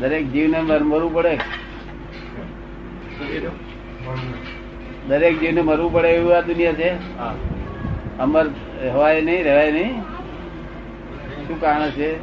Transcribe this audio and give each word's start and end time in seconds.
દરેક 0.00 0.30
જીવને 0.30 0.60
મર- 0.60 0.84
મરવું 0.84 1.14
પડે. 1.14 1.38
દરેક 5.08 5.40
જીવને 5.40 5.62
મરવું 5.62 5.92
પડે 5.92 6.08
એવું 6.08 6.36
આ 6.36 6.40
દુનિયા 6.40 6.72
છે? 6.72 7.18
અમર 8.18 8.46
હોય 8.92 9.20
નહીં 9.20 9.44
રહેવાય 9.44 9.72
નહીં. 9.72 10.02
શું 11.48 11.60
કારણ 11.60 11.90
છે? 11.90 12.16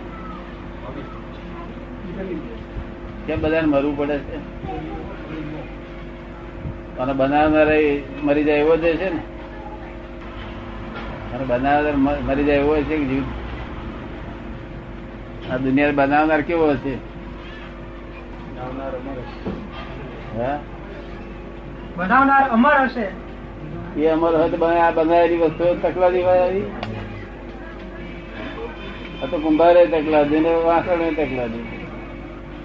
કેમ 3.28 3.41
બધાને 3.41 3.68
મરવું 3.68 3.98
પડે 3.98 4.18
છે? 4.18 4.36
અને 6.98 7.14
બનાવનારા 7.14 7.76
મરી 8.24 8.44
જાય 8.44 8.58
એવો 8.60 8.76
જ 8.76 8.80
છે 8.80 9.14
ને? 9.14 9.20
અને 11.36 11.46
બનાવનાર 11.46 11.96
મરી 11.96 12.44
જાય 12.44 12.58
એવો 12.58 12.76
છે 12.76 12.98
કે 12.98 13.05
જીવ? 13.05 13.24
આ 15.52 15.58
દુનિયા 15.58 15.92
બનાવનાર 15.92 16.42
કેવો 16.42 16.76
છે 16.76 17.12
બનાવનાર 21.98 22.45
અમર 22.52 22.76
હશે. 22.86 23.08
એ 23.98 24.08
અમર 24.08 24.31
હોય 24.36 24.49
તો 24.49 24.58
આ 24.66 24.91
બનાવેલી 24.91 25.38
વસ્તુ 25.38 25.63
તકલા 25.81 26.12
આવી. 26.34 26.67
આ 29.23 29.27
તો 29.31 29.36
કુંભારે 29.39 29.81
તકલાદી 29.86 30.39
ને 30.39 30.52
વાસણે 30.66 31.08
તકલાદી 31.12 31.66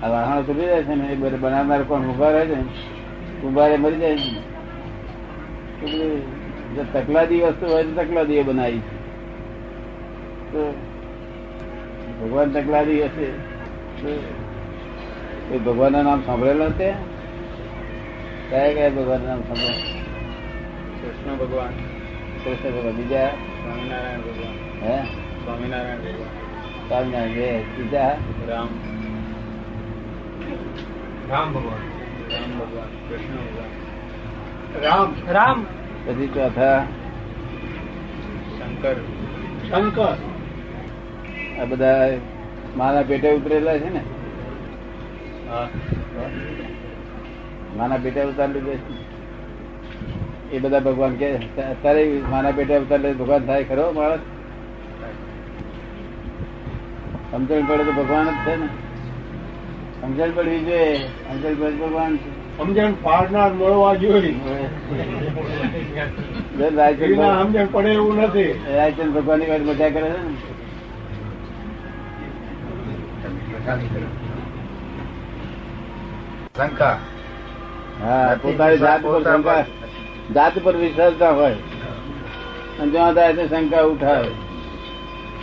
આ 0.02 0.08
વાસણ 0.08 0.42
સુધી 0.46 0.68
જાય 0.70 0.82
છે 0.82 0.94
ને 0.94 1.04
એ 1.12 1.14
બધે 1.16 1.36
બનાવનાર 1.36 1.82
કોણ 1.84 2.08
ઊભા 2.10 2.30
રહે 2.30 2.42
છે 2.46 2.58
કુંભારે 3.40 3.76
મરી 3.76 4.00
જાય 4.02 4.16
છે 5.80 5.98
જો 6.74 6.82
તકલાદી 6.94 7.40
વસ્તુ 7.40 7.64
હોય 7.66 7.84
તો 7.84 7.92
તકલાદી 8.02 8.36
એ 8.36 8.42
બનાવી 8.42 8.84
તો 10.52 10.60
ભગવાન 12.18 12.48
તકલાદી 12.52 13.00
હશે. 13.02 13.28
એ 15.52 15.58
ભગવાનના 15.58 16.02
નામ 16.02 16.22
સાંભળેલા 16.22 16.68
તે? 16.68 16.94
કયા 18.50 18.72
કયા 18.72 18.90
ભગવાન 18.90 19.20
નામ 19.20 19.40
સાંભળે 19.40 19.98
કૃષ્ણ 21.02 21.36
ભગવાન. 21.36 21.70
કૃષ્ણ 22.44 22.76
ભગવાન. 22.76 22.94
બીજા? 22.94 23.28
સ્વામિનારાયણ 23.28 24.18
ભગવાન. 24.18 24.88
હે? 24.88 25.02
સ્વામિનારાયણ 25.44 25.98
ભગવાન. 25.98 26.28
સ્વામિનારાયણ 26.88 27.32
બે. 27.32 27.62
બીજા? 27.78 28.16
રામ. 28.48 28.68
રામ 31.28 31.52
ભગવાન. 31.52 31.78
રામ 32.32 32.58
ભગવાન. 32.58 33.08
કૃષ્ણ 33.08 33.36
ભગવાન. 33.36 34.82
રામ. 34.82 35.14
રામ. 35.28 35.66
પછી 36.06 36.26
ચોથા? 36.26 36.84
શંકર. 38.58 38.94
શંકર 39.68 40.16
આ 41.60 41.64
બધા 41.64 42.16
માના 42.76 43.02
પેટે 43.02 43.32
ઉતરેલા 43.32 43.78
છે 43.78 43.92
ને? 43.94 44.00
માના 47.76 47.96
પેટે 47.96 48.20
અવતાર 48.20 48.48
લીધે 48.48 48.78
એ 50.52 50.58
બધા 50.58 50.80
ભગવાન 50.80 51.14
કે 51.14 51.38
અત્યારે 51.62 52.20
માના 52.30 52.50
પેટે 52.50 52.74
અવતાર 52.74 53.00
લે 53.00 53.12
ભગવાન 53.12 53.46
થાય 53.46 53.64
ખરો 53.64 53.92
માણસ? 53.92 54.18
સમજણ 57.30 57.66
પડે 57.66 57.84
તો 57.84 57.92
ભગવાન 57.92 58.24
જ 58.24 58.46
છે 58.46 58.56
ને. 58.56 58.68
સમજણ 60.00 60.34
પડવી 60.34 60.58
જોઈએ. 60.58 60.98
સમજણ 60.98 61.54
પડે 61.54 61.70
ભગવાન 61.70 62.16
છે. 62.16 62.56
સમજણ 62.56 62.94
પાડનાર 63.02 63.52
મળવા 63.52 63.94
જોઈએ. 63.94 64.34
સમજણ 67.38 67.66
પડે 67.66 67.88
એવું 67.88 68.16
નથી. 68.16 68.54
રાયચંદ 68.76 69.14
ભગવાનની 69.14 69.46
વાત 69.46 69.60
મજા 69.60 69.88
કરે 69.88 70.00
છે 70.00 70.08
ને. 70.08 70.36
શંકા 76.58 76.96
હા 78.00 78.36
પોતાની 78.38 78.80
જાત 78.80 79.02
પર 79.04 79.22
જાત 80.30 80.54
પર 80.60 80.76
વિશ્વાસ 80.76 81.14
ના 81.18 81.34
હોય. 81.34 81.58
અને 82.78 82.90
જ્યાં 82.92 83.14
થાય 83.14 83.32
તે 83.36 83.44
શંકા 83.50 83.84
ઉઠાવે. 83.88 84.30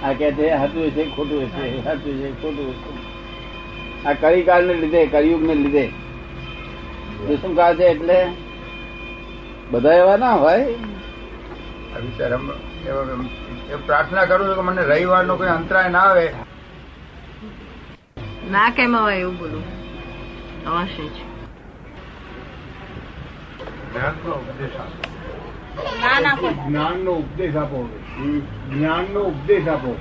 આ 0.02 0.14
કે 0.14 0.28
છે 0.34 0.46
સાચું 0.52 0.88
છે 0.92 1.04
ખોટું 1.10 1.44
છે 1.52 1.64
સાચું 1.80 2.16
છે 2.20 2.30
ખોટું 2.36 2.70
છે 2.76 2.92
આ 4.06 4.16
કળીકાળ 4.16 4.66
ને 4.68 4.74
લીધે. 4.76 5.02
કળિયુગ 5.10 5.44
ને 5.44 5.56
લીધે 5.56 5.86
શું 7.38 7.54
કાળ 7.56 7.76
છે 7.78 7.86
એટલે? 7.88 8.20
બધા 9.72 9.96
એવા 9.96 10.18
ના 10.18 10.36
હોય. 10.36 10.66
પ્રાર્થના 13.86 14.28
કરું 14.28 14.48
છું 14.48 14.58
કે 14.58 14.64
મને 14.64 14.84
રવિવાર 14.84 15.24
નો 15.26 15.34
કોઈ 15.38 15.52
અંતરાય 15.52 15.90
ના 15.90 16.06
આવે. 16.06 16.26
ના 18.52 18.70
કેમ 18.72 18.94
હોય 18.96 19.16
એવું 19.18 19.38
બોલું. 19.38 19.64
અવશ્ય 20.66 21.04
જ 21.06 21.18
ના 26.02 26.20
ના 26.20 26.36
કોઈ 26.36 26.54
જ્ઞાન 26.60 26.98
નો 27.04 27.12
ઉપદેશ 27.14 27.56
આપો. 27.56 27.80
જ્ઞાન 28.70 29.06
નો 29.14 29.22
ઉપદેશ 29.22 29.68
આપો. 29.68 29.92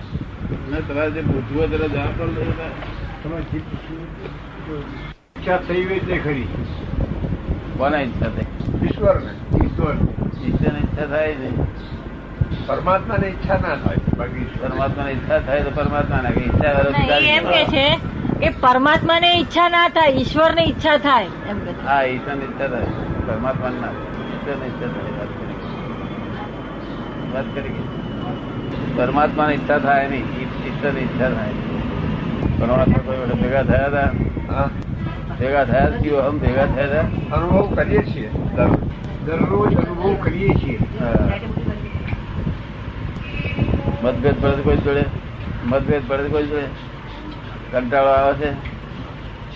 ને 0.70 0.78
તમારે 0.80 1.10
જે 1.10 1.22
પૂછવું 1.22 1.56
હોય 1.56 1.88
જવાબ 1.88 2.12
પણ 2.18 2.32
દો 2.34 2.42
જે 2.42 3.58
ઈચ્છા 5.36 5.58
થઈ 5.58 5.84
હોય 5.84 6.00
તે 6.00 6.16
ખરી 6.18 6.48
કોના 7.78 8.00
ઈચ્છા 8.00 8.30
થાય 8.30 8.46
ઈશ્વર 8.82 9.16
ને 9.20 9.32
ઈશ્વર 9.60 9.96
ઈશ્વરની 10.44 10.82
ઈચ્છા 10.82 11.06
થાય 11.06 11.34
છે. 11.34 11.48
પરમાત્મા 12.66 13.16
ને 13.16 13.26
ઈચ્છા 13.28 13.58
ના 13.58 13.76
થાય. 13.76 14.00
બાકી 14.16 14.44
પરમાત્મા 14.44 14.60
પરમાત્માની 14.60 15.12
ઈચ્છા 15.12 15.40
થાય 15.40 15.60
તો 15.62 15.70
પરમાત્મા 15.70 16.20
ના 16.22 16.34
ઈચ્છા 16.36 16.72
એમ 17.36 17.46
કે 17.46 17.62
છે 17.64 18.13
કે 18.44 18.50
પરમાત્માને 18.50 19.34
ઈચ્છા 19.34 19.68
ના 19.68 19.88
થાય 19.88 20.08
ઈશ્વરને 20.08 20.62
ઈચ્છા 20.62 20.96
થાય 20.96 21.24
એમ. 21.24 21.58
હા 21.86 22.02
ઈશ્વરની 22.02 22.44
ઈચ્છા 22.44 22.66
થાય. 22.66 22.84
પરમાત્મા 23.26 23.68
ના 23.68 23.88
ઈશ્વરની 23.88 24.66
ઈચ્છા 24.66 24.86
થાય 24.86 25.12
વાત 27.34 27.44
કરી. 27.44 27.72
પરમાત્મા 27.74 27.88
ની 28.88 28.94
પરમાત્માની 28.96 29.54
ઈચ્છા 29.54 29.78
થાય 29.78 30.08
નહીં 30.08 30.22
ઈશ્વર 30.22 30.66
ઈશ્વરની 30.66 31.00
ઈચ્છા 31.00 31.28
થાય. 31.28 31.52
પરમાત્મા 32.60 32.98
કોઈ 33.06 33.42
ભેગા 33.42 33.62
થયા 33.62 33.86
હતા. 33.86 34.10
હા. 34.54 34.70
ભેગા 35.38 35.64
થયા 35.64 35.86
હતા 35.86 35.98
કયો 35.98 36.22
હમ 36.22 36.38
ભેગા 36.38 36.66
થયા 36.66 36.84
હતા. 36.84 37.36
અનુભવ 37.36 37.74
કરીએ 37.74 38.02
છીએ. 38.02 38.28
દરરોજ. 38.28 38.78
દરરોજ 39.26 39.74
અનુભવ 39.74 40.16
કરીએ 40.22 40.48
છીએ. 40.48 40.78
મતભેદ 44.02 44.42
પડે 44.42 44.62
કોઈ 44.62 44.76
જોડે. 44.76 45.04
મતભેદ 45.64 46.02
પડે 46.08 46.28
કોઈ 46.28 46.46
જોડે. 46.46 46.93
કંટાળો 47.72 48.08
આવે 48.08 48.34
છે? 48.34 48.50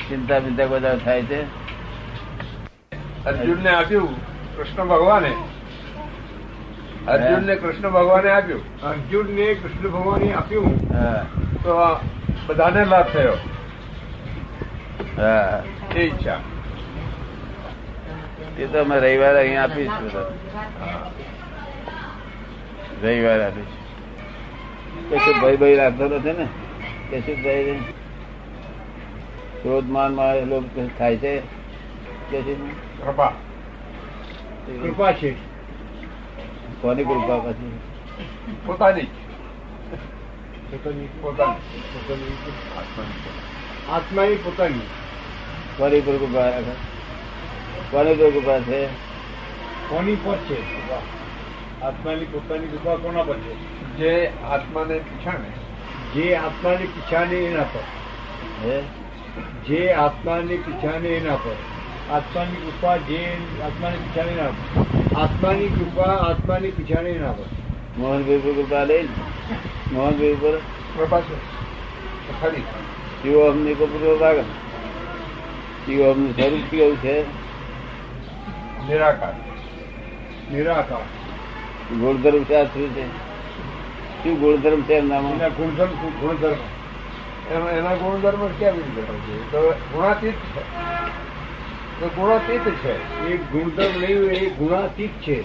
ચિંતા 0.08 0.38
બિંતા 0.38 0.66
બધા 0.66 0.96
થાય 0.96 1.22
છે? 1.22 1.40
અર્જુન 3.24 3.58
ને 3.62 3.70
આપ્યું 3.70 4.12
કૃષ્ણ 4.56 4.84
ભગવાને. 4.84 5.32
અર્જુન 7.08 7.46
ને 7.46 7.54
કૃષ્ણ 7.54 7.90
ભગવાને 7.90 8.30
આપ્યું. 8.30 8.64
અર્જુન 8.82 9.26
ને 9.34 9.54
કૃષ્ણ 9.54 9.88
ભગવાને 9.88 10.28
આપ્યું. 10.34 10.72
તો 11.62 11.72
બધાને 12.46 12.84
લાભ 12.84 13.06
થયો. 13.06 13.36
એ 15.96 16.00
ઈચ્છા. 16.00 16.40
એ 18.58 18.66
તો 18.66 18.78
અમે 18.80 18.96
રવિવારે 19.00 19.38
અહીંયા 19.38 19.62
આપીશું 19.62 20.10
રવિવારે 23.02 23.44
આપીશું. 23.44 23.76
કશું 25.10 25.36
ભાઈ 25.40 25.56
ભાઈ 25.56 25.76
રાખતો 25.76 26.04
નથી 26.08 26.36
ને? 26.40 26.46
કશું 27.10 27.42
ભાઈ 27.44 27.78
ક્રોધમાનમાં 29.62 30.36
એ 30.36 30.44
લોકો 30.44 30.90
થાય 30.98 31.16
છે? 31.16 31.40
કૃપા. 33.04 33.32
કૃપા 34.82 35.12
છે. 35.12 35.34
કોની 36.80 37.04
કૃપા 37.04 37.38
પછી? 37.38 37.78
પોતાની 38.66 39.06
પોતાની. 41.22 41.22
પોતાની. 41.22 43.92
આત્માની. 43.92 44.36
પોતાની. 44.36 44.80
કોની 45.78 46.00
પર 46.00 46.16
કૃપા 46.16 46.50
કોની 47.90 48.30
કૃપા 48.30 48.60
છે? 48.60 48.88
કોની 49.88 50.14
પર 50.14 50.36
છે? 50.36 50.90
આત્માની 51.82 52.24
પોતાની 52.24 52.66
કૃપા 52.66 52.94
કોના 52.94 53.22
પર 53.22 53.36
છે? 53.36 53.96
જે 53.96 54.30
આત્માને 54.50 54.98
પીછાણે. 54.98 55.50
જે 56.14 56.34
આત્માની 56.34 56.76
પીછાને 56.76 57.36
એના 57.36 57.62
પર. 57.62 57.80
હે? 58.64 58.82
જે 59.66 59.92
આત્માની 59.92 60.56
પીછાને 60.56 61.08
એના 61.08 61.36
પર. 61.36 61.56
આત્માની 62.14 62.56
કૃપા 62.56 62.96
જે 62.96 63.38
આત્માની 63.64 63.96
પીછાને 63.96 64.32
એના 64.32 64.50
પર. 64.50 65.20
આત્માની 65.20 65.66
કૃપા 65.66 66.02
આત્માની 66.02 66.70
પીછાને 66.70 67.10
એના 67.10 67.32
પર. 67.32 67.44
મોહનભાઈ 67.98 68.38
પર 68.38 68.52
કૃપા 68.52 68.84
લઈ 68.84 69.08
મોહનભાઈ 69.92 70.34
પર 70.34 70.58
કૃપા 70.96 71.20
છે. 71.20 71.34
ખરી 72.40 72.60
જીવો 73.22 73.40
અમને 73.40 73.74
કપૂરો 73.74 74.18
લાગે. 74.18 74.42
જીવો 75.86 76.10
અમને 76.10 76.32
સ્વરૂપ 76.32 76.60
કેવું 76.70 76.96
છે? 76.96 77.22
નિરાકાર. 78.88 79.34
નિરાકાર. 80.52 81.02
ગુણધર્મ 81.94 82.42
શાસ્ત્ર 82.42 82.80
છે. 82.80 83.08
શું 84.24 84.40
ગુણધર્મ 84.40 84.82
છે 84.82 84.94
એમનામાં? 84.94 85.32
ગુણધર્મ 85.32 85.90
ગુણધર્મ. 85.90 86.77
એના 87.54 87.94
ગુણધર્મ 87.94 88.46
કેમ 88.46 88.74
રીતે 88.74 89.00
હોય 89.00 89.70
તો 89.70 89.70
ગુણાતીત 89.70 90.34
છે. 90.34 90.60
તો 92.00 92.08
ગુણાતીત 92.08 92.60
છે. 92.60 93.24
એ 93.26 93.36
ગુણધર્મ 93.36 94.00
નહીં 94.00 94.10
એ 94.10 94.50
ગુણાતીત 94.50 95.10
છે. 95.10 95.42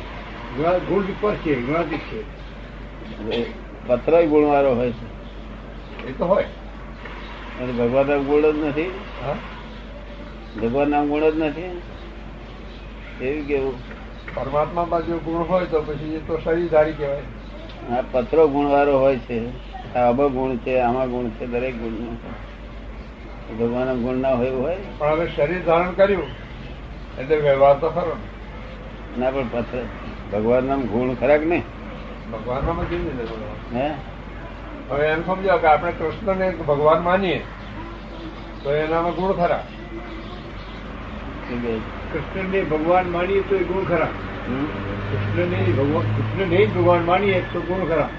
ગુણા- 0.57 0.79
ઉપર 1.11 1.35
છે 1.35 1.61
ગુણાતીત 1.61 1.99
છે. 1.99 3.63
પથ્થર 3.87 4.25
ગુણવાળો 4.25 4.75
હોય 4.75 4.91
છે. 4.91 5.13
એ 6.07 6.11
તો 6.11 6.25
હોય. 6.25 6.43
અને 7.61 7.71
ભગવાન 7.71 8.07
નામ 8.07 8.23
ગુણ 8.23 8.41
જ 8.41 8.65
નથી? 8.65 8.99
ભગવાન 10.61 10.89
નામ 10.89 11.07
ગુણ 11.07 11.21
જ 11.21 11.39
નથી? 11.39 11.81
એવું 13.21 13.47
કેવું? 13.47 13.73
પરમાત્મામાં 14.35 15.05
જો 15.05 15.17
ગુણ 15.17 15.43
હોય 15.43 15.65
તો 15.65 15.81
પછી 15.81 16.15
એ 16.15 16.17
તો 16.17 16.39
શરીરધારી 16.43 16.93
કહેવાય. 16.93 17.21
આ 17.97 18.03
પથ્થરો 18.11 18.47
ગુણવાળો 18.47 18.99
હોય 18.99 19.17
છે. 19.17 19.72
અબ 19.95 20.27
ગુણ 20.27 20.55
છે 20.55 20.79
આમાં 20.79 21.09
ગુણ 21.09 21.29
છે 21.29 21.45
દરેક 21.45 21.75
ગુણ 21.75 22.15
ભગવાન 23.55 24.01
ગુણ 24.01 24.15
ના 24.15 24.29
હોય 24.29 24.49
હોય 24.49 24.77
પણ 24.97 25.07
હવે 25.07 25.27
શરીર 25.35 25.61
ધારણ 25.65 25.91
કર્યું 25.91 26.23
એટલે 27.19 27.35
વ્યવહાર 27.35 27.75
તો 27.75 27.89
ખરો 27.89 28.15
ના. 29.19 29.31
પણ 29.31 29.47
પથ્થર 29.51 29.85
ભગવાન 30.33 30.63
નામ 30.63 30.81
ગુણ 30.81 31.13
ખરાક 31.13 31.41
ને 31.41 31.61
ભગવાન 32.31 32.65
નામ 32.65 32.83
કેવી 32.83 33.03
રીતે? 33.03 33.79
હે? 33.79 33.91
હવે 34.89 35.07
એમ 35.07 35.23
સમજો 35.25 35.57
કે 35.57 35.67
આપણે 35.67 35.91
કૃષ્ણને 35.91 36.49
ભગવાન 36.49 37.03
માનીએ 37.03 37.43
તો 38.63 38.71
એનામાં 38.71 39.11
ગુણ 39.11 39.31
ખરા. 39.31 39.63
કૃષ્ણને 42.13 42.63
ભગવાન 42.63 43.05
માનીએ 43.09 43.41
તો 43.41 43.55
એ 43.55 43.63
ગુણ 43.63 43.83
ખરા. 43.83 44.05
કૃષ્ણ 44.05 44.65
કૃષ્ણને 45.11 45.71
ભગવાન 45.71 46.05
કૃષ્ણને 46.05 46.65
જ 46.65 46.75
ભગવાન 46.75 47.01
માનીએ 47.01 47.43
તો 47.53 47.61
ગુણ 47.61 47.89
ખરા. 47.89 48.09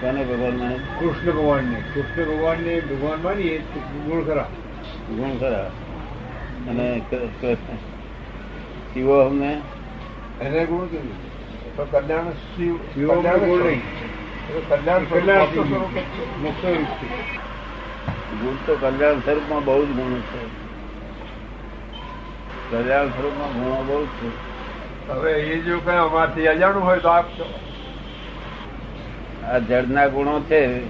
કોને 0.00 0.24
ભગવાન 0.24 0.56
માને? 0.56 0.78
કૃષ્ણ 0.98 1.32
ભગવાનને. 1.32 1.82
કૃષ્ણ 1.94 2.24
ભગવાનને 2.24 2.80
ભગવાન 2.80 3.22
માનીએ 3.22 3.58
તો 3.58 3.80
ગુણ 3.80 4.24
ખરા. 4.24 4.48
ગુણ 5.08 5.38
ખરા. 5.38 5.70
અને 6.68 7.02
શિવો 8.94 9.20
અમને? 9.20 9.60
એને 10.40 10.66
ગુણ 10.66 10.86
તો 11.76 11.84
કલ્યાણ 11.90 12.30
શિવ 12.30 12.76
શિવોમાં 12.76 13.38
ગુણ 13.38 13.62
નહીં. 13.62 13.82
કલ્યાણ 14.68 15.04
કલ્યાણ. 15.04 15.44
ગુણ 18.40 18.54
તો 18.66 18.76
કલ્યાણ 18.80 19.14
સ્વરૂપમાં 19.14 19.64
બહુ 19.64 19.84
જ 19.84 19.88
ગુણ 19.88 20.20
છે. 20.20 20.46
કલ્યાણ 22.70 23.08
સ્વરૂપમાં 23.08 23.52
ગુણો 23.52 23.84
બહુ 23.86 24.04
જ 24.04 24.08
છે. 24.08 24.30
હવે 25.08 25.32
એ 25.32 25.58
જો 25.58 25.78
કઈ 25.78 25.92
અમારથી 25.92 26.46
અજાણું 26.46 26.84
હોય 26.84 26.98
તો 26.98 27.08
આપજો 27.08 27.44
આ 29.46 29.58
જળના 29.58 30.06
ગુણો 30.06 30.40
છે 30.40 30.80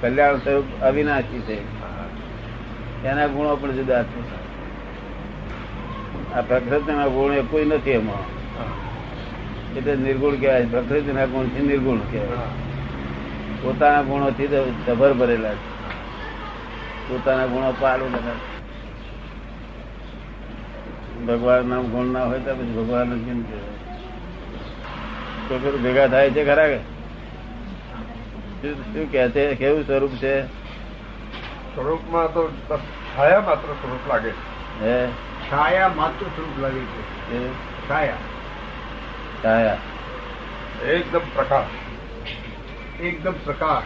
કલ્યાણ 0.00 0.36
સ્વરૂપ 0.36 0.82
અવિનાશી 0.82 1.40
છે. 1.40 1.58
એના 3.04 3.26
ગુણો 3.26 3.56
પણ 3.56 3.72
જુદા 3.72 4.02
છે. 4.02 4.40
આ 6.34 6.40
પ્રકૃતિના 6.40 7.06
ગુણ 7.06 7.32
એ 7.32 7.42
કોઈ 7.42 7.64
નથી 7.64 7.90
એમાં. 7.90 8.40
એટલે 9.76 9.96
નિર્ગુણ 9.96 10.34
કહેવાય. 10.34 10.66
પ્રકૃતિના 10.66 11.26
ગુણથી 11.26 11.66
નિર્ગુણ 11.66 11.98
કહેવાય. 11.98 12.46
પોતાના 13.62 14.02
ગુણોથી 14.02 14.48
સભર 14.86 15.12
ભરેલા 15.12 15.54
છે. 15.54 15.70
પોતાના 17.08 17.46
ગુણો 17.46 17.74
પાલું 17.80 18.12
બધા. 18.12 18.32
ભગવાન 21.26 21.66
નામ 21.66 21.82
ગુણ 21.82 22.06
ના 22.06 22.24
હોય 22.24 22.38
તો 22.38 22.54
પછી 22.54 22.62
ભગવાન 22.62 23.24
કેમ 23.24 23.42
કહેવાય? 23.42 25.78
ભેગા 25.78 26.06
થાય 26.06 26.30
છે 26.30 26.44
ખરા 26.44 26.66
કે? 26.66 26.99
શું 28.62 29.12
કે 29.12 29.30
છે? 29.30 29.54
કેવું 29.54 29.86
સ્વરૂપ 29.86 30.10
છે? 30.10 30.46
સ્વરૂપમાં 31.74 32.32
તો 32.32 32.50
છાયા 33.18 33.40
માત્ર 33.40 33.72
સ્વરૂપ 33.72 34.08
લાગે. 34.08 34.30
હે? 34.82 35.08
છાયા 35.52 35.88
માત્ર 35.88 36.26
સ્વરૂપ 36.26 36.62
લાગે 36.62 36.80
છે. 36.80 37.54
છાયા. 37.90 38.16
છાયા. 39.44 39.78
એકદમ 40.86 41.20
પ્રકાશ. 41.34 41.66
એકદમ 43.00 43.32
પ્રકાશ. 43.44 43.82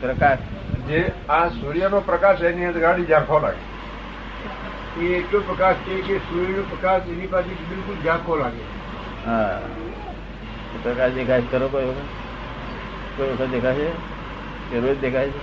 પ્રકાશ. 0.00 0.38
જે 0.88 1.12
આ 1.28 1.48
સૂર્યનો 1.48 2.00
પ્રકાશ 2.00 2.42
એની 2.42 2.64
અંદર 2.64 2.80
ગાડી 2.80 3.04
ઝાંખો 3.04 3.38
લાગે. 3.38 3.78
એ 5.00 5.18
એટલો 5.18 5.40
પ્રકાશ 5.40 5.74
છે 5.74 6.00
કે 6.00 6.18
સૂર્યનો 6.18 6.62
પ્રકાશ 6.62 7.02
એની 7.02 7.26
પાસે 7.26 7.48
બિલકુલ 7.48 8.04
ઝાંખો 8.04 8.36
લાગે. 8.36 8.62
હા. 9.26 9.62
પ્રકાશ 10.82 11.12
દેખાય 11.12 11.42
કરો 11.50 11.68
કોઈ 11.68 11.84
વખત? 11.84 11.96
કોઈ 13.16 13.28
વખત 13.28 13.46
દેખાય 13.46 13.74
કે 14.70 14.80
રોજ 14.80 15.00
દેખાય 15.00 15.28
છે. 15.28 15.40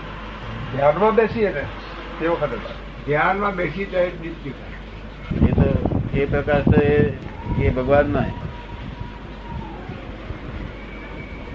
ધ્યાનમાં 0.72 1.16
બેસીએ 1.16 1.52
ને 1.54 1.64
તે 2.20 2.28
વખતે. 2.28 2.58
ધ્યાનમાં 3.06 3.56
બેસી 3.56 3.86
દીપ 3.86 4.36
દેખાય. 4.44 5.50
એ 5.50 5.52
તો 5.52 5.68
એ 6.14 6.26
પ્રકાશ 6.26 6.64
તો 6.64 6.82
એ 6.82 7.14
એ 7.62 7.70
ભગવાન 7.70 8.10
ના 8.10 8.26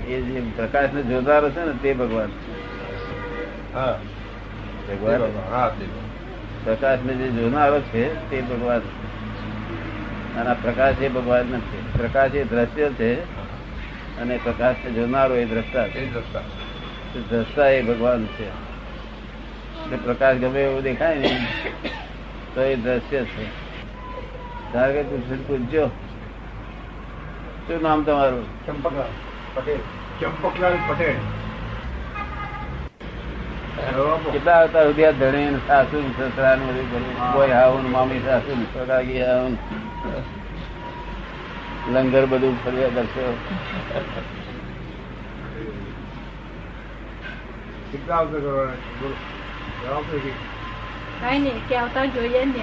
એ 0.08 0.20
જે 0.20 0.42
પ્રકાશ 0.56 0.92
ને 0.94 1.02
જોનારો 1.02 1.50
છે 1.50 1.64
ને 1.64 1.72
તે 1.82 1.94
ભગવાન. 1.94 2.30
હા. 3.74 3.98
ભગવાન. 4.88 5.20
હા 5.50 5.70
પ્રકાશ 6.64 6.98
ને 7.04 7.14
જે 7.14 7.28
જોનારો 7.28 7.80
છે 7.80 8.30
તે 8.30 8.40
ભગવાન. 8.40 8.82
અને 10.36 10.54
પ્રકાશ 10.62 11.02
એ 11.02 11.08
ભગવાન 11.08 11.46
નથી 11.46 11.82
પ્રકાશ 11.98 12.34
એ 12.34 12.44
દ્રશ્ય 12.44 12.88
છે 12.90 13.14
અને 14.16 14.38
પ્રકાશ 14.44 14.76
ને 14.84 14.90
જોનારો 14.90 15.34
એ 15.34 15.44
દ્રષ્ટા 15.44 15.88
છે. 15.88 15.98
એ 15.98 16.12
દ્રષ્ટા 16.12 16.40
તો 16.40 16.59
દ્રષ્ટા 17.14 17.68
એ 17.68 17.82
ભગવાન 17.82 18.26
છે. 18.26 18.46
એટલે 19.84 19.96
પ્રકાશ 19.96 20.36
ગમે 20.36 20.60
એવું 20.62 20.82
દેખાય 20.82 21.14
ને 21.14 21.46
તો 22.54 22.60
એ 22.60 22.76
દ્રશ્ય 22.76 23.24
છે. 23.24 23.44
ધારો 24.72 24.92
કે 24.92 25.02
તું 25.02 25.46
પૂછજો 25.46 25.90
શું 27.66 27.82
નામ 27.82 28.02
તમારું? 28.02 28.44
ચંપકલાલ 28.66 29.12
પટેલ. 29.54 29.78
ચંપકલાલ 30.20 30.76
પટેલ. 30.88 31.16
કેટલા 34.32 34.54
આવતા 34.54 34.84
સુધી 34.84 35.04
આ 35.04 35.12
ધણી 35.12 35.60
સાસુ 35.66 36.02
સસરા 36.16 36.56
નું 36.56 36.68
બધું 36.74 37.32
કોઈ 37.32 37.50
આવું 37.50 37.90
મામી 37.90 38.20
સાસુ 38.26 38.50
સગાગી 38.74 39.22
આવું 39.22 39.58
લંગર 41.94 42.26
બધું 42.26 42.54
ફર્યા 42.64 42.88
કરશો. 42.88 43.26
કેટલા 47.92 48.16
અવતાર 48.16 48.40
કરવાના 48.40 48.76
છે? 48.76 48.90
બોલો. 49.00 49.14
જવાબ 49.82 49.96
આપો 49.96 50.16
કે. 50.24 50.32
કઈ 51.20 51.38
નહીં 51.38 51.68
કે 51.68 51.74
અવતાર 51.76 52.06
જોઈએ 52.16 52.44
ને 52.44 52.62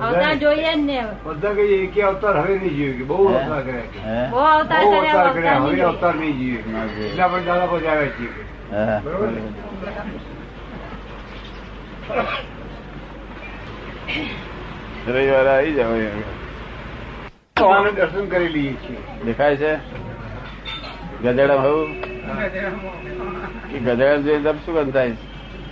અવતાર 0.00 0.34
જોઈએ 0.34 0.74
ને 0.74 0.98
બધા 1.24 1.52
કહીએ 1.54 1.78
એકે 1.84 2.02
અવતાર 2.02 2.36
હવે 2.40 2.54
નહીં 2.58 2.74
જીવ્યું 2.76 2.98
કે 2.98 3.04
બહુ 3.04 3.24
અવતાર 3.28 3.62
કર્યા 3.62 3.88
કે 3.94 3.98
બહુ 4.30 4.38
અવતાર 4.38 5.32
કર્યા 5.32 5.58
હવે 5.60 5.80
અવતાર 5.82 6.14
નહીં 6.14 6.38
જીવ્યું. 6.38 7.20
આપણે 7.22 7.42
દાદા 7.46 7.66
પાસે 7.66 7.88
આવ્યા 7.88 8.14
છીએ. 8.18 8.30
કે. 8.36 8.42
બરોબર? 9.04 9.28
રવિવારે 15.08 15.50
આવી 15.50 15.74
જાવ 15.74 15.92
દર્શન 17.96 18.26
કરી 18.26 18.48
લઈએ 18.48 18.72
છીએ. 18.84 18.98
દેખાય 19.24 19.56
છે? 19.56 19.72
ગધેડા 21.22 21.60
હોવું 21.60 21.88
ગધેડા 23.84 24.16
જોઈને 24.16 24.44
તમે 24.44 24.58
શું 24.66 24.74
ગંધ 24.74 24.94
થાય? 24.94 25.10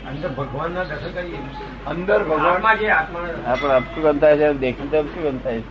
અંદર 0.09 0.29
ભગવાન 0.29 0.71
ના 0.71 0.85
દર્શન 0.85 1.13
કરીએ. 1.13 1.39
અંદર 1.87 2.25
ભગવાન? 2.25 2.79
જે 2.79 2.89
આત્મા. 2.89 3.55
પણ 3.61 3.71
આપ 3.71 3.83
શું 3.83 4.03
ગંધ 4.03 4.21
થાય 4.21 4.37
છે? 4.37 4.53
દેખી 4.53 4.89
તમે 4.89 5.03
શું 5.03 5.23
ગંધ 5.23 5.43
થાય? 5.43 5.61
છે 5.61 5.71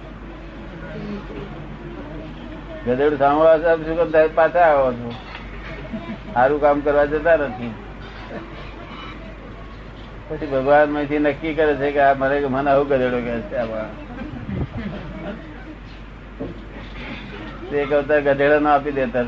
ગધેડું 2.85 3.19
સાંભળવા 3.19 3.57
છે 3.57 3.85
શું 3.85 3.95
ગંધ 3.95 4.13
થાય? 4.13 4.27
પાછા 4.27 4.59
આવો 4.59 4.93
છો. 4.93 5.11
સારું 6.33 6.61
કામ 6.61 6.79
કરવા 6.79 7.05
જતા 7.05 7.35
નથી. 7.37 7.73
પછી 10.27 10.45
ભગવાનમાંથી 10.45 11.19
નક્કી 11.19 11.53
કરે 11.53 11.75
છે 11.75 11.91
કે 11.91 11.99
આ 11.99 12.13
મારે 12.13 12.45
મને 12.45 12.69
આવું 12.71 12.87
ગધેડો 12.87 13.19
કે 13.19 13.41
છે 13.41 13.57
તે 17.71 17.85
કરતા 17.85 18.19
ગધેડા 18.19 18.59
નો 18.59 18.69
આપી 18.69 18.91
દેતા. 18.91 19.23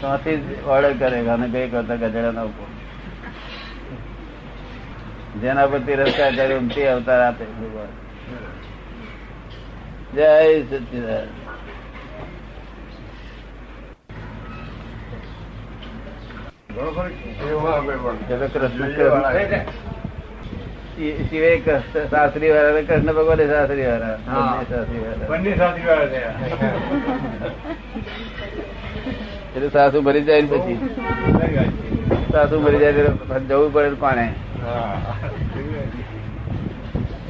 ત્યાંથી 0.00 0.36
જ 0.38 0.46
ઓર્ડર 0.66 0.92
કરે 1.00 1.18
કે 1.20 1.30
અને 1.30 1.46
બે 1.48 1.60
કરતા 1.68 1.96
ગધેડા 1.96 2.32
ના 2.32 2.44
ઉપર. 2.44 2.68
જેના 5.40 5.66
પર 5.66 5.80
તિરસ્કાર 5.82 6.32
કર્યો 6.34 6.60
તે 6.68 6.82
અવતાર 6.88 7.20
આપે 7.22 7.44
ભગવાન. 7.52 7.92
જય 10.14 10.30
સચિદાન 10.62 11.28
વાળા. 19.06 19.60
શિવે 21.24 21.50
કૃષ્ણ 21.60 22.08
શાસ્ત્રી 22.10 22.50
વાળા 22.50 22.72
અને 22.72 22.82
કૃષ્ણ 22.84 23.12
ભગવાન 23.12 23.40
સાસરી 23.44 23.50
શાસ્ત્રી 23.50 23.86
વાળા 23.86 24.18
હા. 24.26 24.64
શાસ્ત્રી 24.64 25.02
વાળા 25.02 25.28
બંને 25.30 25.52
એટલે 29.58 29.70
સાસુ 29.76 29.98
ભરી 30.06 30.24
જાય 30.26 30.42
ને 30.42 30.48
પછી. 30.48 30.76
સાસુ 32.32 32.56
મરી 32.64 32.80
જાય 32.82 32.92
જવું 33.48 33.68
પડે 33.74 33.96
કોને 34.02 34.26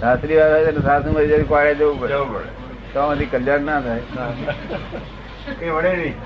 સાસરી 0.01 0.37
વાળા 0.41 0.59
એટલે 0.71 0.83
સાસુ 0.89 1.09
મરી 1.15 1.29
જાય 1.29 1.47
કોને 1.53 1.71
જવું 1.75 1.97
પડે. 2.01 2.13
જવું 2.15 2.29
પડે. 2.35 2.51
તો 2.93 2.97
આમાંથી 3.05 3.31
કલ્યાણ 3.33 3.65
ના 3.69 3.81
થાય. 3.87 4.03
કઈ 5.61 5.71
વડે 5.77 5.93
નહીં. 6.03 6.17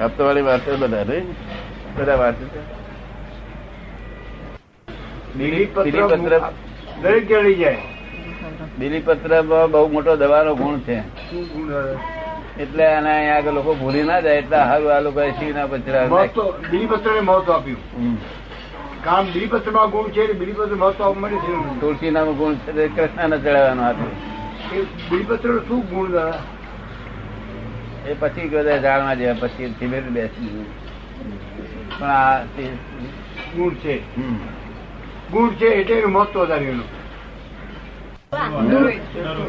હપ્તો 0.00 0.20
વાળી 0.28 0.46
વાતો 0.48 0.70
બધા 0.84 1.04
રે 1.10 1.18
બધા 1.98 2.16
વાતો 2.22 2.44
છે. 2.54 2.60
બીલીપત્ર 8.78 9.34
બહુ 9.72 9.82
મોટો 9.92 10.12
દવાનો 10.22 10.52
ગુણ 10.60 10.78
છે? 10.86 10.98
એટલે 12.58 12.84
આને 12.86 13.10
અહીંયા 13.10 13.36
આગળ 13.36 13.54
લોકો 13.54 13.74
ભૂલી 13.74 14.02
ના 14.04 14.20
જાય 14.20 14.38
એટલે 14.38 14.56
હારું 14.62 14.92
આ 14.92 15.00
લોકો 15.00 15.20
શિવના 15.38 15.66
પચરા 15.66 16.04
મહત્વ 16.06 16.38
બીલીપત્રને 16.70 17.20
મહત્વ 17.22 17.50
આપ્યું. 17.50 17.80
કામ 17.94 18.16
કામ 19.04 19.24
બીલીપત્રમાં 19.26 19.90
ગુણ 19.90 20.08
છે 20.10 20.32
બીલીપત્ર 20.34 20.74
મહત્વ 20.74 21.14
મળે 21.16 21.38
છે 21.38 21.52
તુલસી 21.80 22.10
નામ 22.10 22.28
ગુણ 22.34 22.54
છે 22.66 22.88
કૃષ્ણ 22.88 23.30
ને 23.30 23.38
ચડાવવાનો 23.38 23.82
હતો 23.84 24.06
એ 24.72 24.78
બીલીપત્ર 25.08 25.50
શું 25.68 25.82
ગુણ 25.90 26.08
દાદા 26.12 26.40
એ 28.06 28.14
પછી 28.16 28.48
બધા 28.48 28.78
જાણવા 28.80 29.14
જેવા 29.14 29.40
પછી 29.44 29.68
ધીમે 29.78 29.98
બેસી 30.10 30.50
પણ 31.90 32.10
આ 32.10 32.36
તે- 32.52 32.76
ગુણ 33.54 33.74
છે. 33.76 33.94
ગુણ 35.30 35.50
છે 35.54 35.66
એટલે 35.74 35.94
એનું 35.96 36.12
મહત્વ 36.12 36.38
વધારે 36.40 36.66
એનું. 36.66 36.88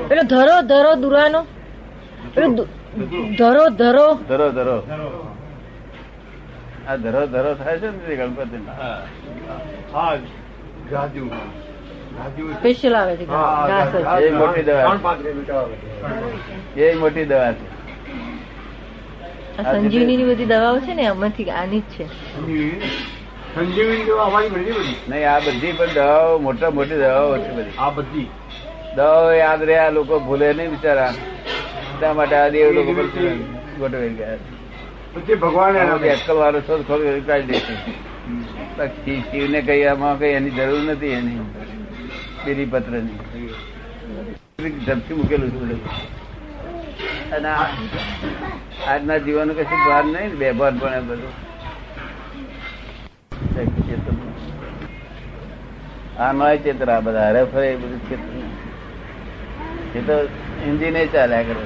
પેલો 0.09 0.23
ધરો 0.25 0.55
ધરો 0.63 0.91
દુરાનો. 0.97 1.41
પેલો 2.35 2.65
ધરો 3.38 3.70
ધરો. 3.70 4.13
ધરો 4.13 4.51
ધરો. 4.51 4.84
આ 6.88 6.96
ધરો 6.96 7.27
ધરો 7.27 7.53
થાય 7.53 7.77
છે 7.79 8.08
ને 8.08 8.15
ગણપતિ 8.15 8.58
સ્પેશિયલ 12.60 12.96
આવે 12.96 13.15
છે. 13.15 13.25
એ 14.25 14.32
મોટી 14.32 14.63
દવા. 14.63 15.00
એ 16.77 16.96
મોટી 16.96 17.25
દવા 17.25 17.51
છે. 17.51 17.77
સંજીવની 19.63 20.24
બધી 20.24 20.46
દવાઓ 20.46 20.79
છે 20.79 20.94
ને 20.94 21.08
આમાંથી 21.08 21.51
આની 21.51 21.79
જ 21.79 21.84
છે. 21.84 22.08
સંજીવની? 22.08 22.82
સંજીવની 23.56 24.03
દવા 24.03 24.25
અમારી 24.25 24.50
બધી 24.50 24.72
બધી. 24.72 24.96
નહીં 25.10 25.32
આ 25.32 25.39
બધી 25.39 25.72
પણ 25.72 25.86
દવાઓ 25.94 26.38
મોટા 26.38 26.70
મોટી 26.70 26.96
દવાઓ 26.96 27.38
છે 27.38 27.51
બધી. 27.51 27.77
આ 27.79 27.89
બધી. 27.89 28.27
દવાઓ 28.96 29.32
યાદ 29.32 29.63
રહ્યા 29.63 29.88
આ 29.88 29.89
લોકો 29.89 30.20
ભૂલે 30.20 30.53
નહીં 30.53 30.70
બિચારા. 30.70 31.13
એટલા 31.97 32.13
માટે 32.13 32.35
આ 32.37 32.49
દેવ 32.53 32.69
લોકો 32.77 32.91
ગોઠવાઈ 32.93 34.15
ગયા 34.17 34.39
પછી 35.13 35.37
ભગવાન 35.43 35.75
અક્કલ 35.93 36.37
વાળો 36.39 36.59
કરી 36.89 37.21
કાઢી 37.29 37.61
દેશે 37.61 39.15
શિવને 39.31 39.59
કઈ 39.67 39.83
આમાં 39.91 40.19
કઈ 40.19 40.33
એની 40.39 40.53
જરૂર 40.57 40.83
નથી 40.83 41.13
એની 41.19 41.39
બીલીપત્રની 42.43 43.17
ઝપથી 44.85 45.15
મૂકેલું 45.17 45.49
છે 45.53 45.57
અને 47.37 47.49
આજના 48.87 49.19
જીવન 49.25 49.49
કશું 49.57 49.81
ભાર 49.87 50.05
નહીં 50.05 50.29
ને 50.29 50.37
બેભાન 50.41 50.75
પણ 50.83 51.05
બધું. 51.07 51.33
આ 56.19 56.31
નય 56.33 56.47
આ 56.95 57.01
બધા 57.01 57.29
હરે 57.29 57.41
ફરે 57.51 57.69
બધું 57.81 58.01
ચેતન. 58.09 58.29
એ 59.95 59.99
તો 60.07 60.15
હિન્દી 60.65 60.91
નહીં 60.91 61.11
ચાલ્યા 61.11 61.49
કરે. 61.49 61.65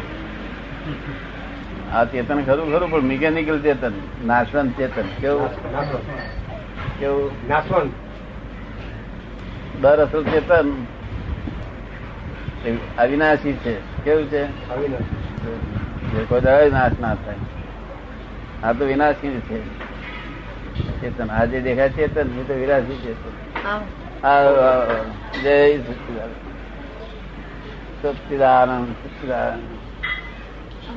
આ 1.93 2.05
ચેતન 2.05 2.43
ખરું 2.43 2.73
ખરું 2.73 2.91
પણ 2.91 3.01
મિકેનિકલ 3.01 3.61
ચેતન 3.61 3.91
નાશવંત 4.25 4.77
ચેતન. 4.77 5.01
કેવું? 5.01 5.49
કેવું? 6.99 7.31
નાશવંત. 7.49 7.91
દર 9.81 10.05
અસલ 10.05 10.23
ચેતન. 10.23 10.85
એ 12.65 12.77
અવિનાશી 12.97 13.53
છે. 13.53 14.03
કેવું 14.03 14.25
છે? 14.25 14.45
કોઈ 16.29 16.41
દવા 16.41 16.79
નાશ 16.79 16.91
ના 17.01 17.15
થાય. 17.15 17.35
આ 18.63 18.73
તો 18.73 18.85
વિનાશી 18.85 19.41
છે. 19.41 19.63
ચેતન. 21.01 21.29
આજે 21.31 21.61
દેખાય 21.61 21.89
ચેતન 21.89 22.39
એ 22.39 22.43
તો 22.43 22.53
વિનાશી 22.53 22.97
ચેતન 22.97 23.31
જય 25.43 25.77
સચિદાનંદ 28.03 28.91
સચિદાનંદ. 28.91 29.80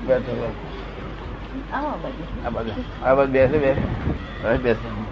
બેઠો. 0.07 0.55
આ 1.73 1.81
બાજુ. 2.49 2.85
આ 3.05 3.15
બાજુ. 3.15 3.33
બેસે 3.33 3.59
બેસે. 3.59 4.57
બેસે. 4.57 5.05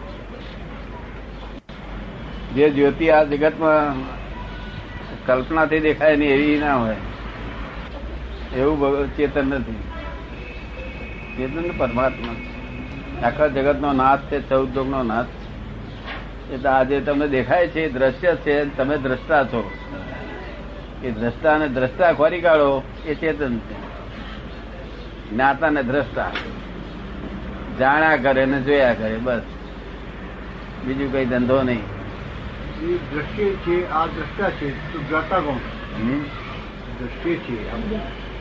જે 2.55 2.71
જ્યોતિ 2.71 3.11
આ 3.11 3.25
જગતમાં 3.25 3.95
કલ્પનાથી 5.27 5.81
દેખાય 5.81 6.17
ને 6.17 6.25
એવી 6.25 6.59
ના 6.59 6.77
હોય. 6.77 6.97
એવું 8.57 9.17
ચેતન 9.17 9.47
નથી. 9.47 9.75
ચેતન 11.37 11.79
પરમાત્મા. 11.79 12.35
આખા 13.27 13.47
જગતનો 13.47 13.93
નાથ 13.93 14.19
છે 14.31 14.49
ચૌદ 14.49 14.79
નો 14.79 15.03
નાથ 15.03 15.27
એટલે 16.53 16.69
આજે 16.69 17.01
તમને 17.01 17.29
દેખાય 17.29 17.69
છે 17.69 17.89
દ્રશ્ય 17.89 18.35
છે 18.35 18.77
તમે 18.77 18.99
દ્રષ્ટા 18.99 19.45
છો. 19.45 19.71
એ 21.03 21.11
દ્રષ્ટા 21.11 21.59
ને 21.59 21.69
દ્રષ્ટા 21.69 22.13
ખોરી 22.13 22.41
કાઢો 22.41 22.83
એ 23.07 23.15
ચેતન 23.15 23.59
છે. 23.59 23.82
જ્ઞાતા 25.33 25.71
ને 25.71 25.83
દ્રષ્ટા. 25.83 26.33
જાણ્યા 27.79 28.17
કરે 28.17 28.47
ને 28.47 28.61
જોયા 28.61 28.95
કરે 28.95 29.17
બસ. 29.17 29.41
બીજું 30.85 31.13
કઈ 31.13 31.25
ધંધો 31.25 31.63
નહીં. 31.63 31.81
દ્રશ્ય 33.15 33.45
છે 33.45 33.91
આ 33.91 34.07
દ્રષ્ટા 34.07 34.51
છે 34.51 34.93
તો 34.93 34.99
જ્ઞાતા 34.99 35.39
કોણ? 35.39 35.57
છે 37.25 37.73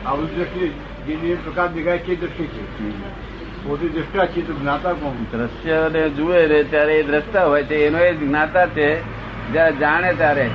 આ 0.04 0.14
બધું 0.14 1.06
જે 1.06 1.16
જે 1.16 1.34
પ્રકાર 1.34 1.68
દેખાય 1.68 1.98
છે 1.98 2.16
છે. 2.16 3.04
પોતે 3.64 3.88
દ્રષ્ટા 3.88 4.26
છે 4.26 4.46
તો 4.46 4.52
જ્ઞાતા 4.52 4.92
કોણ? 4.92 5.38
દ્રશ્ય 5.38 5.90
ને 5.92 6.10
જુએ 6.10 6.46
રે 6.46 6.64
ત્યારે 6.64 6.94
એ 6.94 7.02
દ્રષ્ટા 7.02 7.44
હોય 7.44 7.62
છે 7.62 7.86
એનો 7.86 7.98
એ 7.98 8.14
જ્ઞાતા 8.14 8.66
છે 8.66 9.00
જયારે 9.52 9.76
જાણે 9.76 10.14
ત્યારે. 10.14 10.50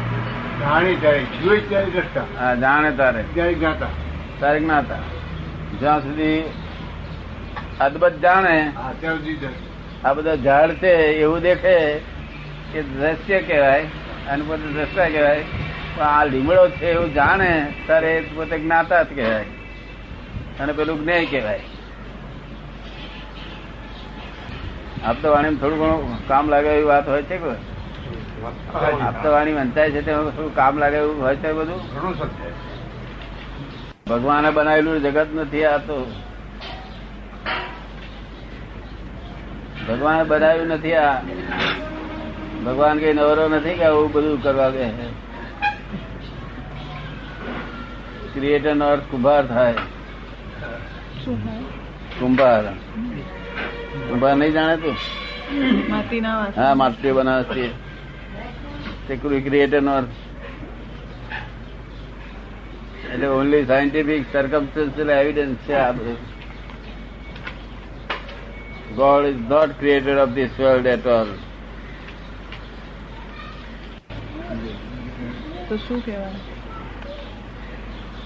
જાણે 0.61 0.95
ત્યારે 0.95 1.19
જુએ 1.19 1.59
ત્યારે 1.59 1.85
દ્રષ્ટા. 1.85 2.23
હા, 2.39 2.55
જાણે 2.55 2.91
ત્યારે. 2.91 3.23
ત્યારે 3.33 3.53
જ્ઞાતા. 3.53 3.87
ત્યારે 4.39 4.59
જ્ઞાતા. 4.59 5.16
જ્યાં 5.79 5.99
સુધી 5.99 6.43
અદબત 7.81 8.19
જાણે. 8.19 8.71
આ 10.05 10.13
બધા 10.13 10.35
ઝાડ 10.35 10.71
છે 10.71 10.91
એવું 10.97 11.41
દેખે 11.41 11.99
કે 12.73 12.81
દ્રશ્ય 12.81 13.41
કહેવાય 13.41 13.83
અને 14.29 14.43
પોતે 14.47 14.73
દ્રષ્ટા 14.73 15.05
કહેવાય 15.05 15.43
પણ 15.97 16.03
આ 16.03 16.25
લીમડો 16.25 16.69
છે 16.69 16.91
એવું 16.91 17.13
જાણે 17.13 17.73
ત્યારે 17.85 18.23
પોતે 18.35 18.59
જ્ઞાતા 18.59 19.03
જ 19.03 19.15
કહેવાય. 19.15 19.45
અને 20.59 20.73
પેલું 20.73 21.01
જ્ઞેય 21.03 21.25
કહેવાય. 21.25 21.59
આપતો 25.05 25.31
વાણી 25.31 25.55
થોડું 25.55 25.79
ઘણું 25.79 26.27
કામ 26.27 26.49
લાગે 26.49 26.67
એવી 26.67 26.83
વાત 26.83 27.07
હોય 27.07 27.23
છે 27.23 27.37
કે 27.37 27.49
આપતો 29.01 29.31
વાણી 29.31 29.53
વંચાય 29.53 29.91
છે 29.91 30.01
તેમાં 30.01 30.31
થોડું 30.35 30.55
કામ 30.55 30.77
લાગે 30.77 30.97
એવું 30.97 31.21
હોય 31.21 31.35
છે 31.35 31.53
બધું? 31.53 31.79
ઘણું 31.93 32.15
સત્ય 32.15 32.49
ભગવાને 34.09 34.51
બનાવેલું 34.51 35.01
જગત 35.01 35.27
નથી 35.35 35.65
આ 35.65 35.77
તો 35.77 35.97
ભગવાને 39.87 40.23
બનાવ્યું 40.23 40.67
નથી 40.67 40.93
આ 40.93 41.21
ભગવાન 42.65 42.99
કઈ 42.99 43.13
નવરો 43.13 43.49
નથી 43.49 43.73
કે 43.73 43.83
આવું 43.83 44.11
બધું 44.11 44.43
કરવા 44.43 44.69
કે 44.69 44.85
ક્રિએટર 48.33 48.75
નો 48.75 48.85
અર્થ 48.85 49.05
કુંભાર 49.11 49.43
થાય. 49.47 49.73
કુંભાર. 52.19 52.63
કુંભાર. 54.09 54.35
નહીં 54.35 54.53
જાણે 54.53 54.77
તું? 54.77 54.95
હા 56.57 56.73
માટી 56.75 57.11
બનાવે 57.11 57.43
છે 57.43 57.69
તે 59.07 59.39
ક્રિએટર 59.39 59.81
નો 59.81 59.91
અર્થ. 59.91 60.26
એટલે 63.17 63.29
ઓનલી 63.35 63.65
સાયન્ટિફિક 63.69 64.25
સર્કમસ્ટન્શિયલ 64.33 65.09
એવિડન્સ 65.13 65.61
છે 65.67 65.75
આ 65.83 65.91
બધું. 65.97 66.17
God 68.99 69.23
is 69.29 69.39
not 69.53 69.71
created 69.79 70.19
of 70.23 70.33
this 70.35 70.53
world 70.63 70.89
at 70.91 71.07
all 71.15 71.29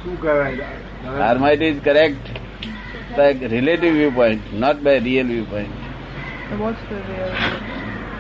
શું 0.02 0.18
કહેવાય? 0.26 0.68
Harmite 1.22 1.64
is 1.70 1.80
correct 1.88 2.24
by 3.16 3.30
relative 3.56 3.96
viewpoint, 4.02 4.54
not 4.66 4.78
by 4.84 4.96
real 5.10 5.28
viewpoint. 5.34 5.74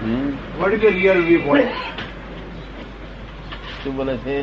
Hmm? 0.01 0.27
What 0.59 0.73
is 0.79 0.91
real 0.99 1.19
viewpoint 1.47 1.73
શું 3.83 3.93
બોલે 4.01 4.15
છે? 4.25 4.37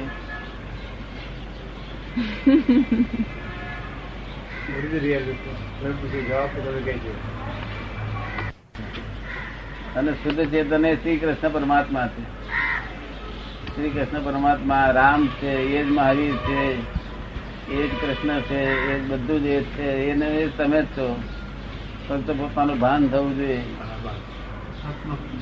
જવાબ 6.28 6.46
તમે 6.46 6.80
અને 9.96 10.12
શુદ્ધ 10.12 10.50
ચેતન 10.50 10.86
એ 10.86 10.94
શ્રી 10.94 11.16
કૃષ્ણ 11.16 11.48
પરમાત્મા 11.48 12.06
છે. 12.06 12.22
શ્રી 13.74 13.90
કૃષ્ણ 13.90 14.24
પરમાત્મા 14.24 14.90
રામ 14.90 15.26
છે 15.26 15.50
એ 15.50 15.84
જ 15.84 15.90
મહાવીર 15.90 16.34
છે 16.34 16.76
એ 17.72 17.88
જ 17.88 17.90
કૃષ્ણ 17.90 18.40
છે 18.40 18.92
એ 18.92 19.00
જ 19.00 19.10
બધું 19.10 19.42
જ 19.42 19.46
એ 19.46 19.62
છે 19.62 20.10
એને 20.10 20.26
એ 20.26 20.48
તમે 20.48 20.82
જ 20.82 20.84
છો. 20.84 21.22
ફક્ત 22.08 22.30
પોતાનું 22.30 22.78
ભાન 22.78 23.08
થવું 23.08 23.36
જોઈએ. 23.36 23.62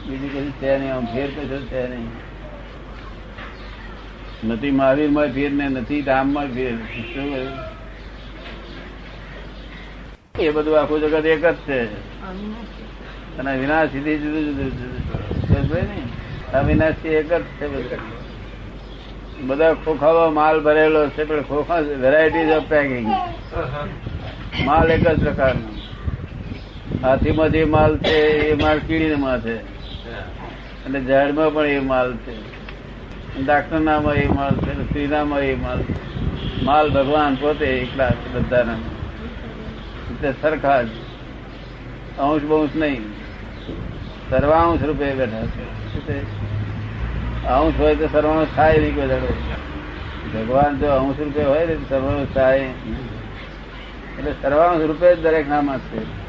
બીજું 0.07 0.33
કશું 0.33 0.53
છે 0.53 0.79
નહીં 0.79 0.95
આમ 0.95 1.05
ફેર 1.05 1.31
કશું 1.31 1.67
છે 1.67 1.89
નહીં. 1.89 2.26
નથી 4.47 4.71
મહાવીરમાં 4.71 5.29
ફેર 5.29 5.53
ને 5.53 5.69
નથી 5.69 6.03
રામમાં 6.03 6.47
ફેર 6.47 6.75
એ 10.41 10.51
બધું 10.51 10.81
આખું 10.81 11.01
જગત 11.01 11.27
એક 11.27 11.47
જ 11.47 11.55
છે. 11.55 11.87
અને 13.39 13.57
વિનાશ 13.57 13.89
સીધી 13.89 14.19
જુદું 14.19 14.47
જુદું? 14.47 16.57
આ 16.57 16.61
એક 17.05 17.33
જ 17.33 17.43
છે 17.43 17.69
બધું. 17.69 19.85
ખોખામાં 19.85 20.35
માલ 20.35 20.61
ભરેલો 20.61 21.09
છે, 21.09 21.25
પણ 21.25 21.43
ખોખા 21.43 21.79
વેરાયટીઝ 21.79 22.51
ઓફ 22.51 22.69
પેકિંગ 22.69 23.15
માલ 24.65 24.91
એક 24.91 25.09
જ 25.09 25.25
પ્રકારનો. 25.25 25.69
હાથીમાં 27.03 27.51
જે 27.51 27.65
માલ 27.65 27.99
છે, 27.99 28.49
એ 28.49 28.63
માલ 28.63 28.79
કીડીમાં 28.79 29.41
છે 29.41 29.57
અને 30.85 31.05
ઝાડમાં 31.05 31.55
પણ 31.55 31.67
એ 31.67 31.81
માલ 31.81 32.17
છે. 32.17 32.56
ડાક્ટરનામાં 33.45 34.15
એ 34.15 34.29
માલ 34.29 34.55
છે 34.55 34.89
સ્ત્રીનામાં 34.89 35.41
એ 35.41 35.55
માલ 35.55 35.79
માલ 36.63 36.91
ભગવાન 36.91 37.35
પોતે 37.35 37.67
એકલા 37.67 38.13
બધાના. 38.35 38.73
એટલે 40.11 40.33
સરખા 40.43 40.83
જ. 40.83 40.87
અંશ 42.19 42.43
બંશ 42.43 42.71
નહીં. 42.77 43.03
સર્વાંશ 44.31 44.83
રૂપે 44.83 45.15
બેઠા 45.15 45.47
છે. 45.47 46.21
અંશ 47.47 47.81
હોય 47.81 47.95
તો 47.95 48.07
સર્વાંશ 48.07 48.49
થાય 48.57 48.79
નહીં 48.79 48.95
કોઈ 48.95 49.09
દાડો. 49.09 49.35
ભગવાન 50.35 50.79
જો 50.79 50.87
અંશ 50.87 51.21
રૂપે 51.21 51.43
હોય 51.43 51.67
ને 51.67 51.77
સર્વાંશ 51.89 52.29
થાય. 52.35 52.59
એટલે 52.59 54.33
સર્વાંશ 54.43 54.83
રૂપે 54.83 55.17
જ 55.17 55.23
દરેક 55.23 55.49
નામ 55.49 55.79
છે 55.79 56.27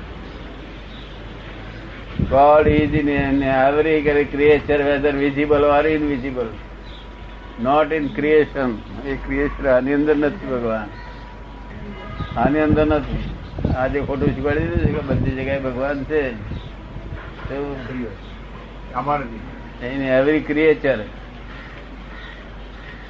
God 2.29 2.67
is 2.67 2.83
in 2.83 4.23
creature 4.31 4.81
whether 4.81 5.15
visible 5.23 5.63
or 5.63 5.95
invisible. 5.95 6.66
Not 7.65 7.93
in 7.93 8.07
creation 8.15 8.71
A 9.05 9.13
creation 9.25 9.67
આની 9.67 9.93
અંદર 9.93 10.15
નથી 10.15 10.47
ભગવાન. 10.47 10.89
આની 12.39 12.59
અંદર 12.59 12.85
નથી. 12.85 13.21
આજે 13.75 13.99
ખોટું 14.01 14.33
શીખવાડી 14.33 14.59
દીધું 14.59 14.81
છે 14.85 14.91
કે 14.93 15.01
બધી 15.07 15.35
જગ્યાએ 15.37 15.61
ભગવાન 15.61 16.03
છે 16.03 16.19
ઇન 19.93 20.01
એવરી 20.17 20.41
ક્રિએચર 20.49 20.99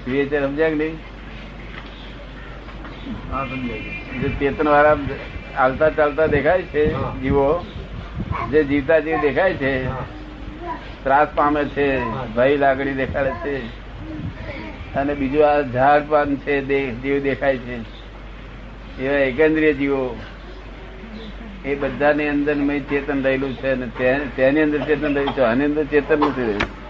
ક્રિએચર 0.05 0.41
સમજ્યા 0.45 0.69
કે 0.69 0.75
નહીં. 0.75 0.95
જે 4.21 4.29
ચેતન 4.39 4.67
વાળા 4.67 4.95
ચાલતા 5.55 5.89
ચાલતા 5.97 6.27
દેખાય 6.35 6.63
છે 6.75 6.83
જીવો 7.21 7.49
જે 8.51 8.59
જીવતા 8.63 8.99
જીવ 8.99 9.17
દેખાય 9.21 9.53
છે 9.63 9.73
ત્રાસ 11.03 11.29
પામે 11.35 11.61
છે 11.75 11.87
ભય 12.35 12.57
લાગણી 12.57 12.93
દેખાડે 12.93 13.33
છે. 13.43 13.86
અને 14.95 15.13
બીજું 15.13 15.47
આ 15.47 15.61
ઝાડ 15.61 16.01
પાન 16.09 16.35
છે 16.35 16.61
દેવ 17.01 17.23
દેખાય 17.23 17.57
છે. 17.57 17.77
એવા 19.01 19.15
એકેન્દ્રિય 19.15 19.73
જીવો. 19.73 20.19
એ 21.65 21.75
બધાની 21.75 22.27
અંદર 22.27 22.55
મેં 22.55 22.89
ચેતન 22.89 23.23
રહેલું 23.23 23.53
છે 23.53 23.71
અને 23.71 23.87
તેની 24.35 24.61
અંદર 24.61 24.79
ચેતન 24.81 25.15
રહ્યું 25.15 25.33
છે 25.33 25.41
આની 25.41 25.65
અંદર 25.65 25.85
ચેતન 25.85 26.19
નથી 26.19 26.41
રહ્યું. 26.41 26.87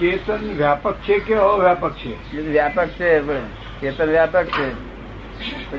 ચેતન 0.00 0.56
વ્યાપક 0.56 0.94
છે 0.94 1.18
કે 1.18 1.34
અવ્યાપક 1.34 1.92
છે? 1.92 2.38
વ્યાપક 2.40 2.88
છે 2.88 3.22
ચેતન 3.80 4.04
વ્યાપક 4.04 4.44
છે. 4.44 4.72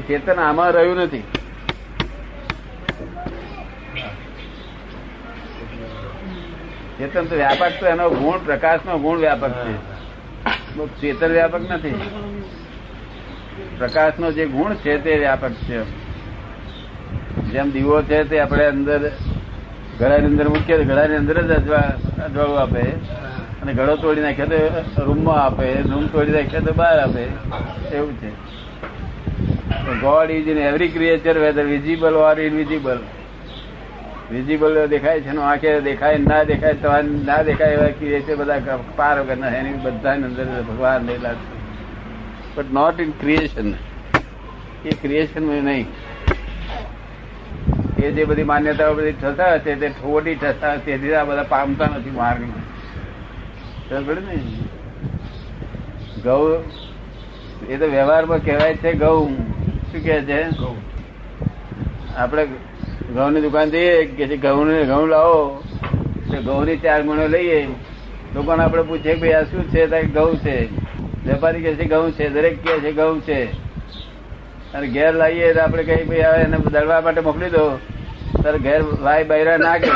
ચેતન 0.07 0.39
આમાં 0.39 0.71
રહ્યું 0.71 0.95
નથી. 0.97 1.23
ચેતન 7.03 7.25
તો 7.25 7.35
વ્યાપક 7.35 7.71
તો 7.79 7.85
એનો 7.85 8.09
ગુણ 8.09 8.37
પ્રકાશ 8.45 8.79
નો 8.85 8.97
ગુણ 8.97 9.17
વ્યાપક 9.17 9.49
છે. 9.49 11.01
ચેતન 11.01 11.27
વ્યાપક 11.27 11.71
નથી. 11.71 12.01
પ્રકાશનો 13.77 14.31
જે 14.31 14.45
ગુણ 14.45 14.73
છે 14.73 14.97
તે 14.97 15.15
વ્યાપક 15.15 15.49
છે. 15.49 15.83
જેમ 17.41 17.71
દીવો 17.71 18.01
છે 18.01 18.23
તે 18.23 18.39
આપણે 18.39 18.65
અંદર 18.65 19.11
ઘડાની 19.99 20.25
અંદર 20.25 20.47
મૂકીએ 20.47 20.77
તો 20.77 20.83
ઘડાની 20.83 21.15
અંદર 21.15 21.41
જ 21.41 21.51
અજવા- 21.51 22.23
અજવાળું 22.23 22.59
આપે. 22.59 22.81
અને 23.61 23.73
ઘડો 23.73 23.95
તોડી 23.95 24.21
નાખે 24.21 24.45
તો 24.45 24.81
રૂમમાં 24.97 25.45
આપે, 25.45 25.73
રૂમ 25.73 26.07
તોડી 26.07 26.31
નાખે 26.31 26.59
તો 26.59 26.73
બહાર 26.75 26.99
આપે. 26.99 27.23
એવું 27.95 28.13
છે. 28.13 28.29
God 30.01 30.31
is 30.31 30.47
in 30.47 30.57
every 30.57 30.87
creature 30.87 31.39
whether 31.39 31.63
visible 31.63 32.13
or 32.13 32.39
invisible 32.39 32.99
visible 34.31 34.87
દેખાય 34.87 35.21
છે 35.21 35.37
આખે 35.37 35.81
દેખાય 35.81 36.17
ના 36.17 36.43
દેખાય 36.43 36.73
તો 36.73 36.89
ના 37.25 37.41
દેખાય 37.41 37.73
એવા 37.73 37.87
ક્રિએચર 37.87 38.35
બધા 38.35 38.79
પાર 38.95 39.19
વગરના 39.19 39.47
એની 39.47 39.73
બધા 39.73 40.13
અંદર 40.13 40.63
ભગવાન 40.67 41.07
રહેલા 41.07 41.33
છે. 41.33 41.53
બટ 42.55 42.71
નોટ 42.71 43.01
ઇન 43.01 43.11
ક્રિએશન 43.11 43.73
એ 44.85 44.89
ક્રિએશન 45.01 45.43
નહીં. 45.65 45.87
એ 47.97 48.11
જે 48.11 48.25
બધી 48.25 48.43
માન્યતાઓ 48.43 48.93
બધી 48.93 49.11
થતા 49.11 49.53
હશે 49.53 49.75
તે 49.75 49.89
ખોટી 49.89 50.35
થતા 50.35 50.73
હશે 50.73 50.85
તેથી 50.85 51.13
આ 51.13 51.23
બધા 51.23 51.43
પામતા 51.43 51.85
નથી 51.85 52.09
માર્ગમાં. 52.09 52.63
સમજ 53.89 54.17
ને? 54.27 54.35
ગૌ 56.23 56.41
એ 57.69 57.77
તો 57.77 57.85
વ્યવહારમાં 57.85 58.39
કહેવાય 58.39 58.75
છે 58.75 58.93
ગૌ 58.93 59.25
શું 59.27 60.03
કહે 60.03 60.21
છે? 60.21 60.43
આપણે 62.15 62.47
ઘઉંની 63.09 63.41
દુકાન 63.41 63.69
જઈએ 63.69 64.05
કે 64.05 64.37
ઘઉં 64.37 64.85
ઘઉં 64.87 65.07
લાવો, 65.07 65.63
તો 66.31 66.41
ઘઉંની 66.41 66.77
ચાર 66.77 67.01
ગણો 67.01 67.27
લઈએ. 67.27 67.67
લોકોને 68.35 68.63
આપણે 68.63 68.81
પૂછીએ 68.81 69.15
ભાઈ, 69.15 69.31
આ 69.31 69.43
શું 69.43 69.63
છે? 69.71 70.03
ઘઉં 70.03 70.37
છે. 70.37 70.65
વેપારી 71.27 71.61
કે 71.61 71.75
છે 71.75 71.85
ઘઉં 71.85 72.11
છે, 72.11 72.29
દરેક 72.29 72.63
કે 72.63 72.79
છે 72.79 72.91
ઘઉં 72.91 73.21
છે. 73.21 73.43
અને 74.73 74.87
ઘેર 74.87 75.13
લાવીએ 75.13 75.53
તો 75.53 75.61
આપણે 75.61 75.83
કહીએ 75.83 76.03
ભાઈ 76.03 76.21
હવે 76.21 76.41
એને 76.41 76.57
દળવા 76.57 77.01
માટે 77.01 77.21
મોકલી 77.21 77.49
દો. 77.49 77.79
તારે 78.43 78.57
ઘેર 78.57 78.83
ભાઈ 78.83 79.23
બૈરા 79.23 79.57
ના 79.57 79.77
કે. 79.77 79.91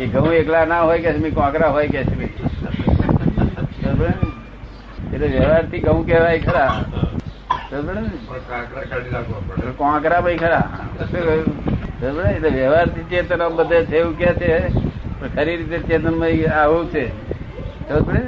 એ 0.00 0.06
ઘઉં 0.06 0.32
એકલા 0.32 0.64
ના 0.64 0.82
હોય 0.82 0.98
કે 0.98 1.30
કોકરા 1.30 1.68
હોય 1.68 1.88
કે 1.88 1.98
એટલે 5.14 5.26
વ્યવહારથી 5.26 5.78
ઘઉં 5.78 6.06
કહેવાય 6.06 6.38
ખરા. 6.38 6.84
ને? 6.86 7.13
કોંકરા 9.78 10.20
ભાઈ 10.20 10.36
ખરા? 10.36 10.64
એટલે 12.02 12.50
વ્યવહારથી 12.50 13.06
ચેતન 13.10 13.42
બધે 13.58 13.78
છે 13.84 13.96
એવું 13.98 14.14
કે 14.18 14.30
છે 14.40 14.50
ખરી 15.36 15.56
રીતે 15.56 15.78
ચેતન 15.88 16.14
આવું 16.62 16.84
છે. 16.92 17.04
ખબર 17.88 18.14
ને 18.14 18.22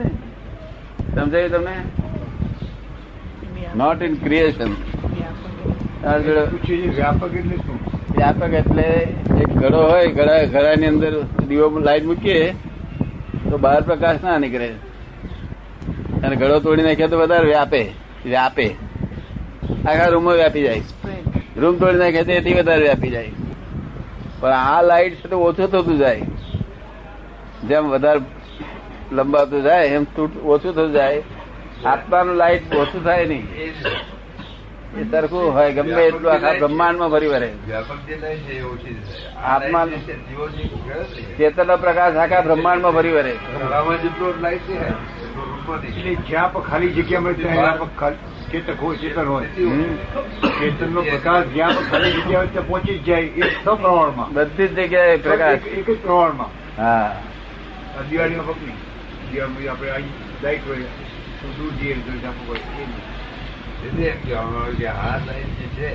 સમજાયું 1.14 1.52
તમને? 1.52 1.76
નોટ 3.76 4.02
ઇન 4.02 4.14
ક્રિએશન 4.24 4.72
વ્યાપક 6.96 7.34
એટલે 7.34 7.56
શું? 7.56 7.78
વ્યાપક 8.16 8.52
એટલે 8.62 8.86
એક 9.42 9.50
ઘડો 9.60 9.80
હોય 9.90 10.06
ઘડા 10.18 10.40
ઘડાની 10.54 10.90
અંદર 10.94 11.12
દીવો 11.48 11.66
લાઈટ 11.88 12.06
મૂકીએ 12.10 12.40
તો 13.50 13.58
બહાર 13.58 13.80
પ્રકાશ 13.82 14.20
ના 14.24 14.38
નીકળે. 14.38 14.68
અને 16.24 16.34
ઘડો 16.36 16.56
તોડી 16.60 16.86
નાખીએ 16.88 17.08
તો 17.14 17.18
વધારે 17.22 17.46
વ્યાપે 17.52 17.82
વ્યાપે. 18.26 18.68
આખા 19.88 20.06
રૂમમાં 20.06 20.34
વ્યાપી 20.34 20.62
જાય. 20.62 20.82
રૂમ 21.56 21.78
તોડી 21.78 21.98
નાખે 21.98 22.24
તો 22.24 22.32
એથી 22.32 22.54
વધારે 22.54 22.82
વ્યાપી 22.82 23.10
જાય. 23.10 23.30
પણ 24.40 24.50
આ 24.50 24.82
લાઈટ 24.82 25.14
છે 25.14 25.28
તો 25.28 25.38
ઓછું 25.38 25.66
થતું 25.66 25.98
જાય. 25.98 26.20
જેમ 27.64 27.88
વધારે 27.88 28.20
લંબાતું 29.12 29.62
જાય 29.62 29.86
એમ 29.86 30.04
તૂટ 30.04 30.36
ઓછું 30.44 30.72
થતું 30.72 30.92
જાય. 30.92 31.22
આત્માનું 31.86 32.36
લાઈટ 32.36 32.74
ઓછું 32.74 33.04
થાય 33.04 33.26
નહીં. 33.26 33.46
એ 34.96 35.10
સરખું 35.10 35.54
હોય 35.54 35.72
ગમે 35.72 36.02
એટલું 36.04 36.32
આખા 36.32 36.52
બ્રહ્માંડમાં 36.52 37.10
ભરી 37.10 37.26
વરે 37.26 37.50
આત્મા 39.44 39.86
ચેતનનો 41.38 41.76
પ્રકાશ 41.76 42.14
આખા 42.14 42.40
બ્રહ્માંડમાં 42.40 42.92
ભરી 42.94 43.12
વરે 43.12 43.30
એટલે 45.88 46.14
જ્યાં 46.14 46.52
પણ 46.52 46.60
ખાલી 46.60 46.88
જગ્યા 46.88 47.20
મળે 47.20 47.34
ત્યાં 47.34 47.56
વ્યાપક 47.56 47.88
ખાલી- 48.00 48.35
ચેતક 48.56 48.80
હોય 48.80 48.98
ચેતન 48.98 49.26
હોય. 49.26 49.48
ચેતન 50.58 50.92
નો 50.92 51.02
પ્રકાશ 51.02 51.48
જ્યાં 51.54 51.74
ખાલી 51.90 52.12
જગ્યા 52.12 52.38
હોય 52.38 52.46
ત્યાં 52.46 52.66
પહોંચી 52.66 52.98
જ 52.98 53.04
જાય 53.04 53.46
એક 53.46 53.58
પ્રમાણમાં 53.64 54.32
બધી 54.34 54.68
જ 54.68 54.78
જગ્યાએ 54.78 55.18
પ્રકાશ 55.18 55.66
એક 55.78 55.90
જ 55.90 55.96
પ્રમાણમાં 55.96 56.50
હા. 56.76 57.12
આ 57.98 58.02
દિવાળીમાં 58.10 58.46
પકડી 58.46 58.76
દિવાળી 59.32 59.68
આપણે 59.68 59.90
અહીં 59.90 60.12
લાઈટ 60.42 60.66
હોય 60.66 60.88
તો 61.42 61.46
દૂર 61.58 61.72
જઈએ 61.72 61.94
તો 61.94 62.12
ઝાંખું 62.22 62.46
હોય. 62.48 62.60
એટલે 63.86 64.06
એમ 64.06 64.18
કહેવામાં 64.24 64.62
આવે 64.62 64.74
કે 64.74 64.88
આ 64.88 65.18
લાઈન 65.26 65.50
જે 65.58 65.66
છે 65.76 65.90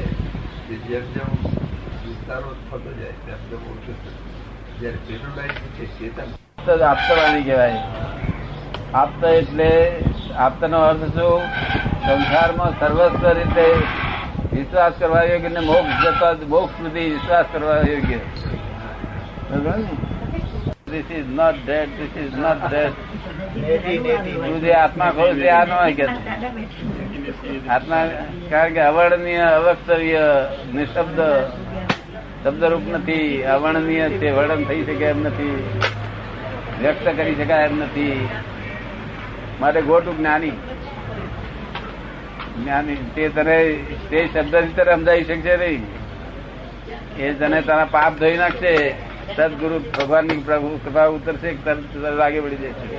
તે 0.67 0.75
જેમ 0.87 1.05
જેમ 1.15 1.29
વિસ્તારો 2.05 2.49
થતો 2.69 2.91
જાય 2.99 3.15
તેમ 3.25 3.39
તેમ 3.49 3.61
ઓછું 3.71 3.95
જયારે 4.81 4.99
પેલું 5.07 5.31
લાઈન 5.35 5.55
છે 5.77 5.85
ચેતન. 5.99 6.29
આપતા 6.83 7.41
કહેવાય. 7.43 7.79
આપતા 8.93 9.29
એટલે 9.29 9.69
આપતાનો 10.37 10.77
અર્થ 10.77 11.05
શું? 11.13 11.41
સંસારમાં 12.05 12.71
સર્વસ્વ 12.79 13.25
રીતે 13.29 13.65
વિશ્વાસ 14.53 14.93
કરવા 14.99 15.23
યોગ્ય 15.23 15.49
ને 15.49 15.59
મોક્ષ 15.59 15.97
જતા 16.03 16.31
મોક્ષ 16.47 16.77
સુધી 16.77 17.09
વિશ્વાસ 17.09 17.45
કરવા 17.51 17.75
યોગ્ય. 17.75 18.19
This 20.91 21.11
is 21.11 21.29
not 21.29 21.55
that 21.65 21.89
this 21.97 22.15
is 22.23 22.35
not 22.39 22.61
that 22.69 22.93
તું 24.45 24.57
જે 24.61 24.71
આત્મા 24.73 25.11
ખોલ 25.11 25.31
છે, 25.33 25.47
આ 25.49 25.65
ન 25.65 25.71
હોય 25.71 25.93
કે. 25.93 26.05
આત્મા 27.69 28.01
કારણ 28.49 28.73
કે 28.73 28.81
અવર્ણનીય 28.81 29.45
અવક્તવ્ય 29.59 30.25
નિશબ્દ, 30.73 31.19
શબ્દરૂપ 32.43 32.85
નથી, 32.91 33.43
અવર્ણનીય 33.43 34.09
છે, 34.09 34.31
વર્ણન 34.31 34.63
થઈ 34.63 34.81
શકે 34.85 35.05
એમ 35.05 35.19
નથી, 35.23 35.79
વ્યક્ત 36.81 37.05
કરી 37.17 37.35
શકાય 37.35 37.65
એમ 37.65 37.79
નથી. 37.79 38.29
માટે 39.61 39.81
ગોટું 39.81 40.17
જ્ઞાની. 40.17 40.51
જ્ઞાની 42.63 42.95
તે 43.15 43.29
તને 43.29 43.73
તે 44.09 44.29
શબ્દ 44.33 44.55
તને 44.55 44.93
સમજાવી 44.93 45.23
શકશે 45.23 45.57
નહીં. 45.57 45.83
એ 47.17 47.33
તને 47.33 47.61
તારા 47.61 47.85
પાપ 47.85 48.19
ધોઈ 48.19 48.37
નાખશે. 48.37 48.95
સદગુરુ 49.37 49.79
ભગવાનની 49.79 50.37
પ્રભુ 50.37 50.79
કૃપા 50.83 51.05
ઉતરશે 51.05 51.53
તરત 51.53 51.95
લાગે 51.95 52.39
વળી 52.39 52.55
જશે. 52.55 52.95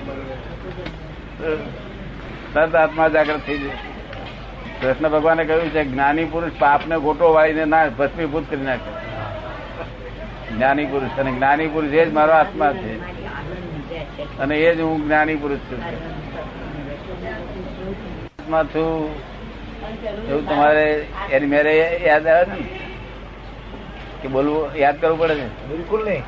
તરત 2.53 2.75
આત્મા 2.75 3.09
જાગૃત 3.09 3.41
થઈ 3.47 3.59
જશે. 3.59 3.93
કૃષ્ણ 4.81 5.09
ભગવાને 5.09 5.45
કહ્યું 5.45 5.69
છે, 5.69 5.85
જ્ઞાની 5.85 6.25
પુરુષ 6.25 6.51
પાપને 6.59 6.99
ગોટો 6.99 7.33
વાળીને 7.33 7.65
ના, 7.65 7.89
ભસ્મીભૂત 7.89 8.51
કરી 8.51 8.61
નાખે. 8.61 8.93
જ્ઞાની 10.55 10.87
પુરુષ 10.87 11.19
અને 11.19 11.33
જ્ઞાની 11.33 11.67
પુરુષ 11.67 11.91
એ 11.91 12.05
જ 12.05 12.13
મારો 12.13 12.33
આત્મા 12.33 12.73
છે. 12.73 13.01
અને 14.39 14.57
એ 14.57 14.75
જ 14.75 14.81
હું 14.81 15.05
જ્ઞાની 15.05 15.37
પુરુષ 15.37 15.59
છું. 15.59 15.85
આત્મા 18.25 18.65
છું. 18.65 19.32
એવું 19.83 20.45
તમારે 20.49 20.87
એની 21.31 21.47
મેરે 21.47 21.73
યાદ 22.07 22.27
આવે 22.27 22.45
ને? 22.51 22.57
કે 24.23 24.29
બોલવું 24.29 24.77
યાદ 24.77 25.01
કરવું 25.01 25.19
પડે 25.19 25.35
છે? 25.35 25.49
બિલકુલ 25.69 26.05
નહીં. 26.05 26.25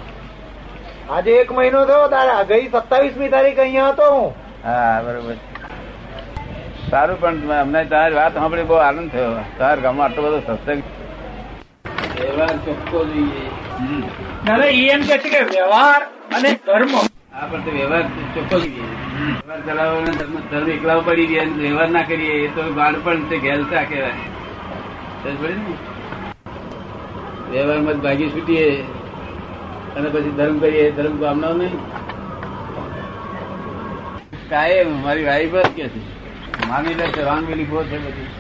આજે 1.11 1.31
એક 1.40 1.53
મહિનો 1.53 1.85
થયો 1.87 2.09
તારા 2.09 2.43
ગઈ 2.43 2.69
સત્તાવીસમી 2.69 3.29
તારીખ 3.29 3.59
અહીંયા 3.59 3.88
હતો 3.88 4.11
હું. 4.14 4.31
હા 4.64 5.03
બરોબર. 5.03 5.37
સારું 6.90 7.21
પણ 7.21 7.53
અમને 7.61 7.85
તમારી 7.85 8.14
વાત 8.14 8.35
સાંભળી 8.35 8.62
બહુ 8.62 8.75
આનંદ 8.75 9.11
થયો. 9.11 9.33
તમારા 9.59 9.83
ગામમાં 9.87 10.07
આટલો 10.07 10.23
બધો 10.23 10.40
સત્સંગ. 10.40 10.83
વ્યવહાર 12.21 12.57
ચોખ્ખો 12.67 13.05
જોઈએ. 13.05 13.49
દાદા 14.47 14.73
એમ 14.95 15.03
કે 15.03 15.19
છે 15.19 15.29
કે 15.35 15.40
વ્યવહાર 15.51 16.03
અને 16.37 16.51
કર્મ 16.67 16.93
હા 17.35 17.47
પણ 17.53 17.77
વ્યવહાર 17.77 18.05
ચોખ્ખો 18.35 18.59
વ્યવહાર 18.64 19.61
ચલાવવાનો 19.68 20.12
ધર્મ 20.18 20.35
ધર્મ 20.51 21.01
પડી 21.09 21.29
ગયા 21.33 21.47
વ્યવહાર 21.62 21.88
ના 21.94 22.03
કરીએ 22.11 22.35
એ 22.42 22.49
તો 22.57 22.62
બાળપણ 22.79 23.25
છે 23.31 23.37
ઘેલતા 23.44 23.85
કહેવાય. 23.90 24.27
વ્યવહારમાં 27.51 27.97
જ 27.97 28.01
ભાગી 28.07 28.31
છૂટીએ 28.35 28.66
અને 29.97 30.09
પછી 30.14 30.35
ધર્મ 30.38 30.57
કરીએ 30.64 30.85
ધર્મ 30.99 31.14
કામનો 31.23 31.51
નહીં. 31.61 31.75
કાયમ 34.51 34.90
મારી 35.07 35.27
વાઈફ 35.31 35.57
જ 35.57 35.73
કે 35.77 35.85
છે 35.94 36.01
માની 36.68 36.94
લે 37.01 37.07
છે 37.16 37.23
વાંગ 37.31 37.44
બિલીફો 37.51 37.79
છે 37.90 37.99
બધી. 38.05 38.31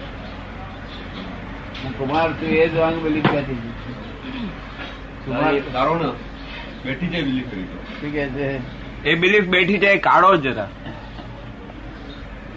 હું 1.80 1.92
કુમાર 1.98 2.28
છું 2.38 2.50
એ 2.60 2.68
જ 2.68 2.74
વાંગ 2.84 2.96
બિલીફ 3.08 3.28
કહેતી 3.32 3.58
હતી. 3.58 3.96
કુમાર 5.24 5.52
બેઠી 6.84 7.10
જાય 7.12 7.24
બિલીફ 7.28 7.48
કરી 7.50 7.66
શું 7.98 8.10
કે 8.14 8.24
છે? 8.38 8.48
એ 9.04 9.14
બિલીફ 9.22 9.48
બેઠી 9.54 9.78
છે 9.78 9.90
જ 9.96 10.44
જરા 10.44 10.68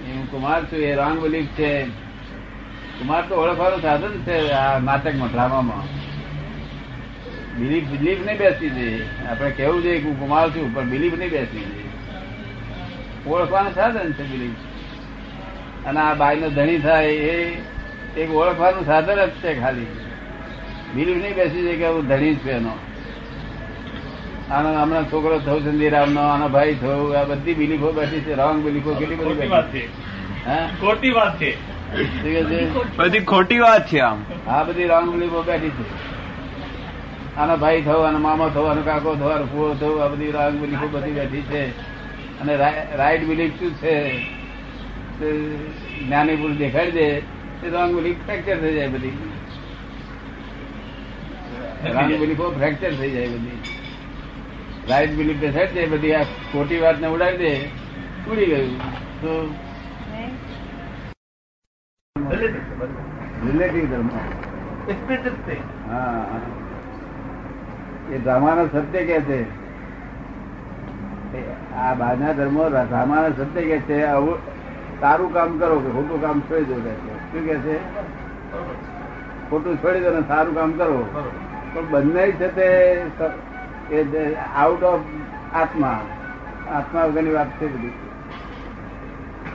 હું 0.08 0.28
કુમાર 0.32 0.60
છું, 0.70 0.80
એ 0.90 0.92
રોંગ 0.96 1.18
બિલીફ 1.24 1.50
છે. 1.58 1.72
કુમાર 3.00 3.22
તો 3.30 3.34
ઓળખવાનું 3.36 3.82
સાધન 3.82 4.14
છે 4.28 4.38
આ 4.60 4.80
નાટકમાં, 4.80 5.30
ડ્રામામાં. 5.30 5.86
બિલીફ 7.60 7.88
બિલીફ 7.92 8.22
નહીં 8.26 8.38
બેસતી 8.38 8.72
જોઈએ 8.78 9.04
આપણે 9.30 9.52
કેવું 9.52 9.84
જોઈએ 9.84 10.00
કે 10.00 10.08
હું 10.08 10.18
કુમાર 10.20 10.46
છું, 10.54 10.74
પણ 10.74 10.90
બિલીફ 10.94 11.16
નહીં 11.20 11.32
બેસતી 11.36 11.66
જોઈએ 11.68 11.86
ઓળખવાનું 13.28 13.74
સાધન 13.80 14.14
છે 14.18 14.24
બિલીફ 14.34 14.60
અને 15.88 16.00
આ 16.00 16.16
બાઈ 16.16 16.40
નો 16.42 16.50
ધણી 16.50 16.80
થાય, 16.80 17.12
એ 17.32 17.36
એક 18.22 18.30
ઓળખવાનું 18.42 18.86
સાધન 18.92 19.20
જ 19.24 19.32
છે 19.42 19.60
ખાલી. 19.62 19.94
બિલીફ 20.96 21.20
નહીં 21.24 21.36
બેસી 21.40 21.64
જાય 21.66 21.78
કે 21.82 21.88
હું 21.96 22.06
ધણી 22.12 22.36
જ 22.36 22.40
છું 22.44 22.54
એનો. 22.60 22.74
આનો 24.52 24.70
હમણાં 24.74 25.06
છોકરો 25.12 25.38
થયું 25.46 25.64
ચંદીરામ 25.64 26.12
નો 26.18 26.22
આનો 26.34 26.48
ભાઈ 26.50 26.76
થયું 26.82 27.16
આ 27.20 27.24
બધી 27.24 27.54
બિલીફો 27.54 27.90
બેઠી 27.92 28.20
છે 28.26 28.36
રોંગ 28.42 28.60
બિલીફો 28.66 28.94
કેટલી 29.00 29.16
બધી 29.16 29.48
વાત 29.54 29.74
છે. 29.74 29.82
ખોટી 30.82 31.12
વાત 31.18 31.34
છે. 31.40 31.52
બધી 32.98 33.20
ખોટી 33.32 33.60
વાત 33.60 33.90
છે 33.90 34.00
આમ. 34.00 34.20
આ 34.48 34.64
બધી 34.64 34.88
રોંગ 34.92 35.10
બિલીફો 35.14 35.42
બેઠી 35.50 35.70
છે. 35.70 35.86
આનો 37.38 37.58
ભાઈ 37.58 37.82
થયો 37.82 38.02
આનો 38.10 38.20
મામો 38.20 38.50
થયો 38.50 38.66
આનો 38.72 38.82
કાકો 38.82 39.16
થયો 39.16 39.32
આનો 39.36 39.46
ફૂવો 39.46 39.74
થયો 39.82 39.98
આ 40.06 40.08
બધી 40.08 40.32
રોંગ 40.32 40.60
બિલીફો 40.62 40.88
બધી 40.88 41.12
બેઠી 41.12 41.46
છે. 41.52 41.64
અને 42.42 42.54
રાઈટ 42.98 43.24
બિલીફ 43.30 43.54
શું 43.60 43.74
છે? 43.82 43.96
તે 45.20 45.28
જ્ઞાની 46.06 46.36
પુરુષ 46.36 46.58
દેખાડી 46.58 46.92
દે 46.92 47.08
તે 47.62 47.68
રોંગ 47.76 47.96
બિલીફ 47.98 48.22
ફ્રેક્ચર 48.26 48.58
થઈ 48.62 48.76
જાય 48.76 48.88
બધી. 48.88 49.18
રોંગ 51.98 52.16
બિલીફો 52.22 52.52
ફ્રેક્ચર 52.58 52.92
થઈ 53.02 53.12
જાય 53.12 53.28
બધી. 53.28 53.77
રાઈટ 54.90 55.16
બિલીફ 55.16 55.38
બેસાડી 55.38 55.74
દે 55.74 55.86
બધી 55.86 56.14
આ 56.14 56.24
ખોટી 56.24 56.80
વાત 56.80 57.00
ને 57.00 57.08
ઉડાવી 57.08 57.38
દે 57.38 57.52
ઉડી 58.32 58.46
ગયું. 58.46 58.76
તો 59.22 59.32
રિલેટિવ 63.46 63.90
ધર્મ. 63.90 64.10
હા 65.90 66.26
એ 68.12 68.18
સત્ય 68.72 69.04
કે 69.04 69.20
છે. 69.22 69.42
આ 71.76 71.94
બહારના 71.94 72.34
ધર્મો 72.34 72.68
ડ્રામાનો 72.68 73.30
સત્ય 73.30 73.62
કે 73.62 73.80
છે. 73.80 74.04
આવું 74.04 74.38
સારું 75.02 75.34
કામ 75.34 75.58
કરો 75.60 75.80
કે 75.80 75.90
ખોટું 75.90 76.22
કામ 76.22 76.40
છોડી 76.40 76.64
દો 76.64 76.76
કે 76.76 76.94
છે. 76.94 77.16
શું 77.32 77.46
કે 77.46 77.56
છે? 77.56 77.78
ખોટું 79.50 79.78
છોડી 79.78 80.00
દો 80.00 80.12
ને 80.12 80.22
સારું 80.28 80.56
કામ 80.56 80.72
કરો. 80.72 80.98
પણ 81.74 81.86
બંને 81.86 82.32
છે 82.32 82.48
તે 82.56 82.68
આઉટ 84.56 84.84
ઓફ 84.84 85.02
આત્મા. 85.54 86.02
આત્મા 86.74 87.06
વગરની 87.06 87.32
વાત 87.32 87.48
છે 87.62 87.68
બધી. 87.74 87.88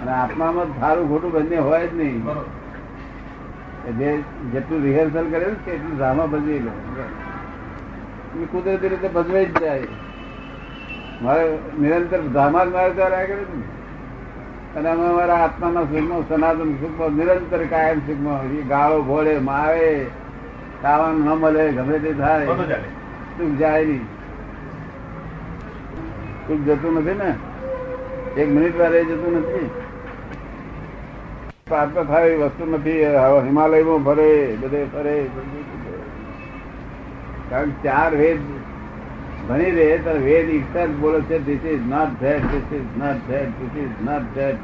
અને 0.02 0.10
આત્મામાં 0.10 0.80
સારું 0.80 1.08
ખોટું 1.08 1.32
બંને 1.32 1.56
હોય 1.56 1.86
જ 1.86 1.94
નહીં. 1.96 2.26
જે 3.98 4.16
જેટલું 4.52 4.82
રિહર્સલ 4.82 5.30
કરે 5.30 5.46
ને 5.46 5.70
એટલું 5.70 5.96
ડ્રામા 5.96 6.26
ભજવી 6.26 6.58
લો 6.58 6.70
એ 8.40 8.44
કુદરતી 8.44 8.88
રીતે 8.88 9.08
ભજવાઈ 9.08 9.46
જ 9.46 9.58
જાય. 9.58 9.82
મારે 11.22 11.58
નિરંતર 11.80 12.20
ડ્રામા 12.20 12.64
જ 12.64 12.68
મારે 12.68 12.90
ત્યાં 12.90 13.10
કર્યું 13.10 13.58
ને. 13.58 14.78
અને 14.78 14.90
અમે 14.90 15.06
અમારા 15.06 15.34
આત્માના 15.34 15.82
સુખમાં 15.82 16.28
સનાતન 16.28 16.74
સુખમાં 16.74 17.10
નિરંતર 17.10 17.64
કાયમ 17.64 17.98
સુખમાં 17.98 18.42
એ 18.42 18.62
ગાળો 18.62 19.02
ભોળે 19.02 19.38
મારે 19.38 20.06
ખાવાનું 20.82 21.24
ન 21.24 21.28
મળે 21.28 21.72
ગમે 21.72 21.98
તે 21.98 22.12
થાય. 22.12 22.46
સુખ 23.38 23.58
જાય 23.58 23.84
નહીં. 23.84 24.21
સુખ 26.46 26.62
જતું 26.66 26.92
નથી 26.98 27.18
ને? 27.22 27.30
એક 28.40 28.48
મિનિટ 28.48 28.78
વાર 28.78 28.94
જતું 29.02 29.32
નથી. 29.38 29.70
પ્રાપ્ત 31.66 31.98
થાય 32.08 32.36
વસ્તુ 32.36 32.64
નથી 32.70 33.04
હિમાલયમાં 33.46 34.02
ફરે 34.06 34.30
બધે 34.60 34.80
ફરે 34.92 35.14
કારણ 37.50 37.70
ચાર 37.84 38.10
વેદ 38.16 38.40
ભણી 39.48 39.70
રહે 39.70 39.86
તો 39.98 40.12
વેદ 40.24 40.50
ઈશ્વર 40.50 40.88
બોલે 41.00 41.20
છે 41.20 41.38
this 41.46 41.64
is 41.64 41.86
not 41.86 42.12
that 42.20 42.44
this 42.50 42.68
is 42.72 42.90
not 42.98 43.22
that 43.28 43.54
this 43.60 43.84
is 43.84 43.94
not 44.08 44.26
that 44.34 44.58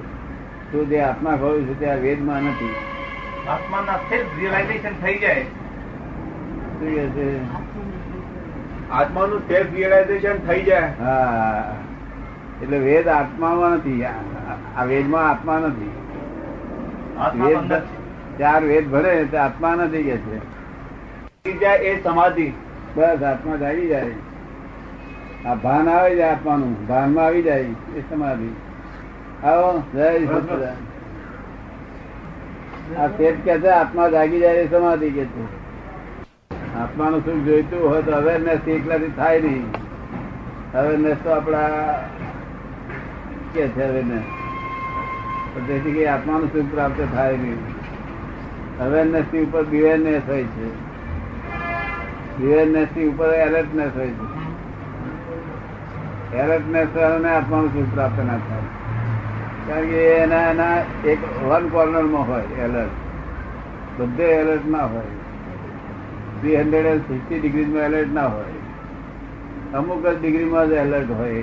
તો 0.73 0.85
જે 0.85 1.01
આત્મા 1.01 1.37
ખોયું 1.37 1.65
છે 1.69 1.75
તે 1.81 1.87
આ 1.91 1.97
વેદમાં 2.05 2.43
નથી. 2.43 2.75
આત્માના 3.49 3.97
સેલ્ફ 4.11 4.39
રિયલાઇઝેશન 4.39 4.95
થઈ 5.03 5.19
જાય. 5.19 5.43
શું 5.43 6.95
કહે 6.95 7.07
છે? 7.17 7.27
આત્માનું 8.91 9.39
સેલ્ફ 9.39 9.75
રિયલાઇઝેશન 9.75 10.39
થઈ 10.39 10.63
જાય. 10.63 10.93
હા. 11.01 11.75
એટલે 12.63 12.79
વેદ 12.79 13.09
આત્મામાં 13.09 13.71
નથી. 13.71 14.05
આ 14.77 14.85
વેદમાં 14.85 15.31
આત્મા 15.31 15.59
નથી. 15.59 15.91
વેદ 17.35 17.73
ચાર 18.39 18.65
વેદ 18.65 18.89
ભરે 18.91 19.25
તે 19.25 19.37
આત્મા 19.37 19.75
નથી 19.75 20.03
કે 20.03 20.17
છે. 20.17 20.39
એ 21.65 22.03
સમાધિ. 22.03 22.53
બસ 22.97 23.23
આત્મા 23.23 23.57
જાગી 23.57 23.87
જાય. 23.87 24.13
આ 25.47 25.55
ભાન 25.55 25.89
આવે 25.89 26.17
છે 26.17 26.23
આત્માનું. 26.23 26.87
ભાનમાં 26.87 27.25
આવી 27.25 27.43
જાય 27.43 27.61
એ 27.61 28.01
સમાધિ. 28.11 28.49
આવો 29.45 29.83
જય. 29.95 30.27
આ 32.99 33.07
પેટ 33.07 33.45
કે 33.45 33.59
છે 33.59 33.69
આત્મા 33.69 34.09
જાગી 34.09 34.41
જાય 34.41 34.55
એ 34.55 34.71
સમાધિ 34.71 35.11
કે 35.11 35.25
છે. 35.25 35.58
આત્માનું 36.77 37.25
સુખ 37.25 37.35
જોઈતું 37.35 37.91
હોય 37.91 38.03
તો 38.03 38.13
અવેરનેસ 38.13 38.69
એકલાથી 38.69 39.09
થાય 39.09 39.41
નહીં. 39.41 39.67
અવેરનેસ 40.75 41.17
તો 41.25 41.31
આપણા 41.31 41.69
કે 43.55 43.69
છે 43.69 43.85
અવેરનેસ 43.85 44.23
તેથી 45.67 45.93
કે 45.93 46.07
આત્માનું 46.07 46.53
સુખ 46.53 46.75
પ્રાપ્ત 46.75 47.15
થાય 47.15 47.37
નહીં. 47.37 47.59
અવેરનેસની 48.81 49.43
ઉપર 49.43 49.65
બિવેરનેસ 49.65 50.23
હોય 50.29 50.43
છે. 50.43 50.75
બિવેરનેસની 52.37 53.07
ઉપર 53.07 53.35
એલર્ટનેસ 53.35 53.91
હોય 53.97 54.09
છે. 54.09 54.39
એલર્ટનેસ 56.37 56.97
અને 56.97 57.29
આત્માનું 57.29 57.73
સુખ 57.73 57.95
પ્રાપ્ત 57.95 58.19
ના 58.19 58.37
થાય. 58.37 58.61
કારણ 59.69 59.87
કે 59.87 60.05
એના 60.05 60.51
એના 60.51 60.77
એક 61.05 61.19
વન 61.43 61.69
કોર્નરમાં 61.69 62.29
હોય 62.29 62.43
એલર્ટ 62.43 62.91
બધે 64.01 64.25
એલર્ટ 64.25 64.67
ના 64.67 64.85
હોય. 64.85 65.28
થ્રી 66.41 66.57
હંડ્રેડ 66.57 66.87
એન્ડ 66.87 67.01
સિક્સટી 67.01 67.41
ડિગ્રીમાં 67.41 67.83
એલર્ટ 67.83 68.13
ના 68.13 68.27
હોય. 68.27 68.53
અમુક 69.75 70.07
જ 70.07 70.23
ડિગ્રીમાં 70.23 70.69
જ 70.69 70.73
એલર્ટ 70.73 71.11
હોય. 71.11 71.43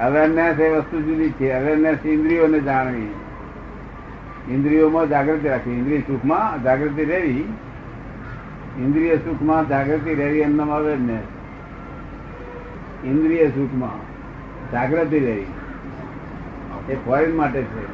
અવેરનેસ 0.00 0.60
એ 0.60 0.76
વસ્તુ 0.76 1.02
જુદી 1.02 1.30
છે. 1.30 1.52
અવેરનેસ 1.52 2.06
ઇન્દ્રિયોને 2.06 2.60
જાણવી. 2.60 3.14
ઇન્દ્રિયોમાં 4.50 5.08
જાગૃતિ 5.08 5.48
રાખવી. 5.48 5.74
ઇન્દ્રિય 5.74 5.98
સુખમાં 5.98 6.62
જાગૃતિ 6.62 7.04
રહેવી. 7.04 7.44
ઇન્દ્રિય 8.78 9.16
સુખમાં 9.16 9.68
જાગૃતિ 9.68 10.14
રહેવી 10.14 10.38
એમનામાં 10.38 10.76
અવેરનેસ 10.76 11.22
ઇન્દ્રિય 13.04 13.48
સુખમાં 13.48 14.16
જાગૃતિ 14.72 15.18
રહેવી. 15.18 15.46
એ 16.88 16.94
ફોરેન 16.94 17.36
માટે 17.36 17.62
છે. 17.62 17.84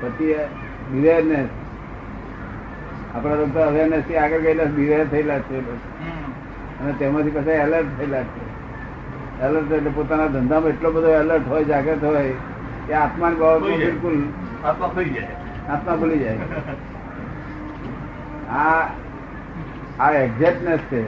પછી 0.00 0.34
અવેરનેસ 0.34 1.48
આપણા 3.16 3.34
લોકો 3.34 3.58
અવેરનેસથી 3.60 4.16
આગળ 4.16 4.40
ગયેલા 4.40 4.64
બિવેર 4.64 5.06
થયેલા 5.06 5.38
છે 5.38 5.56
અને 6.80 6.92
તેમાંથી 6.92 7.30
પછી 7.30 7.50
એલર્ટ 7.64 7.96
થયેલા 7.98 8.22
છે. 8.22 8.44
એલર્ટ 9.42 9.72
એટલે 9.72 9.90
પોતાના 9.90 10.26
ધંધામાં 10.26 10.70
એટલો 10.70 10.90
બધો 10.90 11.10
એલર્ટ 11.14 11.48
હોય 11.48 11.64
જાગૃત 11.64 12.04
હોય 12.04 12.32
કે 12.86 12.94
આત્મા 12.94 13.30
બાબતમાં 13.40 13.78
બિલકુલ 13.78 14.16
આત્મા 14.64 14.90
થઈ 14.96 15.10
જાય. 15.10 15.36
આત્મા 15.70 15.96
ભૂલી 15.96 16.18
જાય. 16.18 16.38
આ 18.50 18.82
આ 20.00 20.10
એક્ઝેક્ટનેસ 20.12 20.80
છે. 20.90 21.02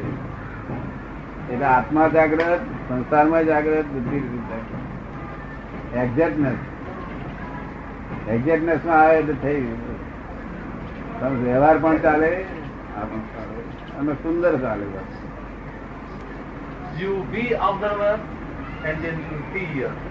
એટલે 1.50 1.66
આત્મા 1.66 2.08
જાગ્રત 2.08 2.62
સંસારમાં 2.88 3.44
જાગ્રત 3.44 3.86
બુદ્ધિ 3.86 4.18
જાગ્રત 4.18 4.89
એક્ઝેક્ટનેસ 5.94 6.58
એક્ઝેક્ટનેસમાં 8.28 9.00
આવે 9.00 9.18
એટલે 9.18 9.34
થઈ 9.34 9.60
ગયું. 9.60 11.40
વ્યવહાર 11.44 11.78
પણ 11.78 11.96
ચાલે 11.98 12.44
અને 13.98 14.12
સુંદર 14.12 14.56
ચાલે 14.56 14.84
be 17.32 17.42
observer 17.54 18.20
and 18.84 19.04
then 19.04 19.16
you 19.30 19.36
be 19.54 19.64
here. 19.74 20.09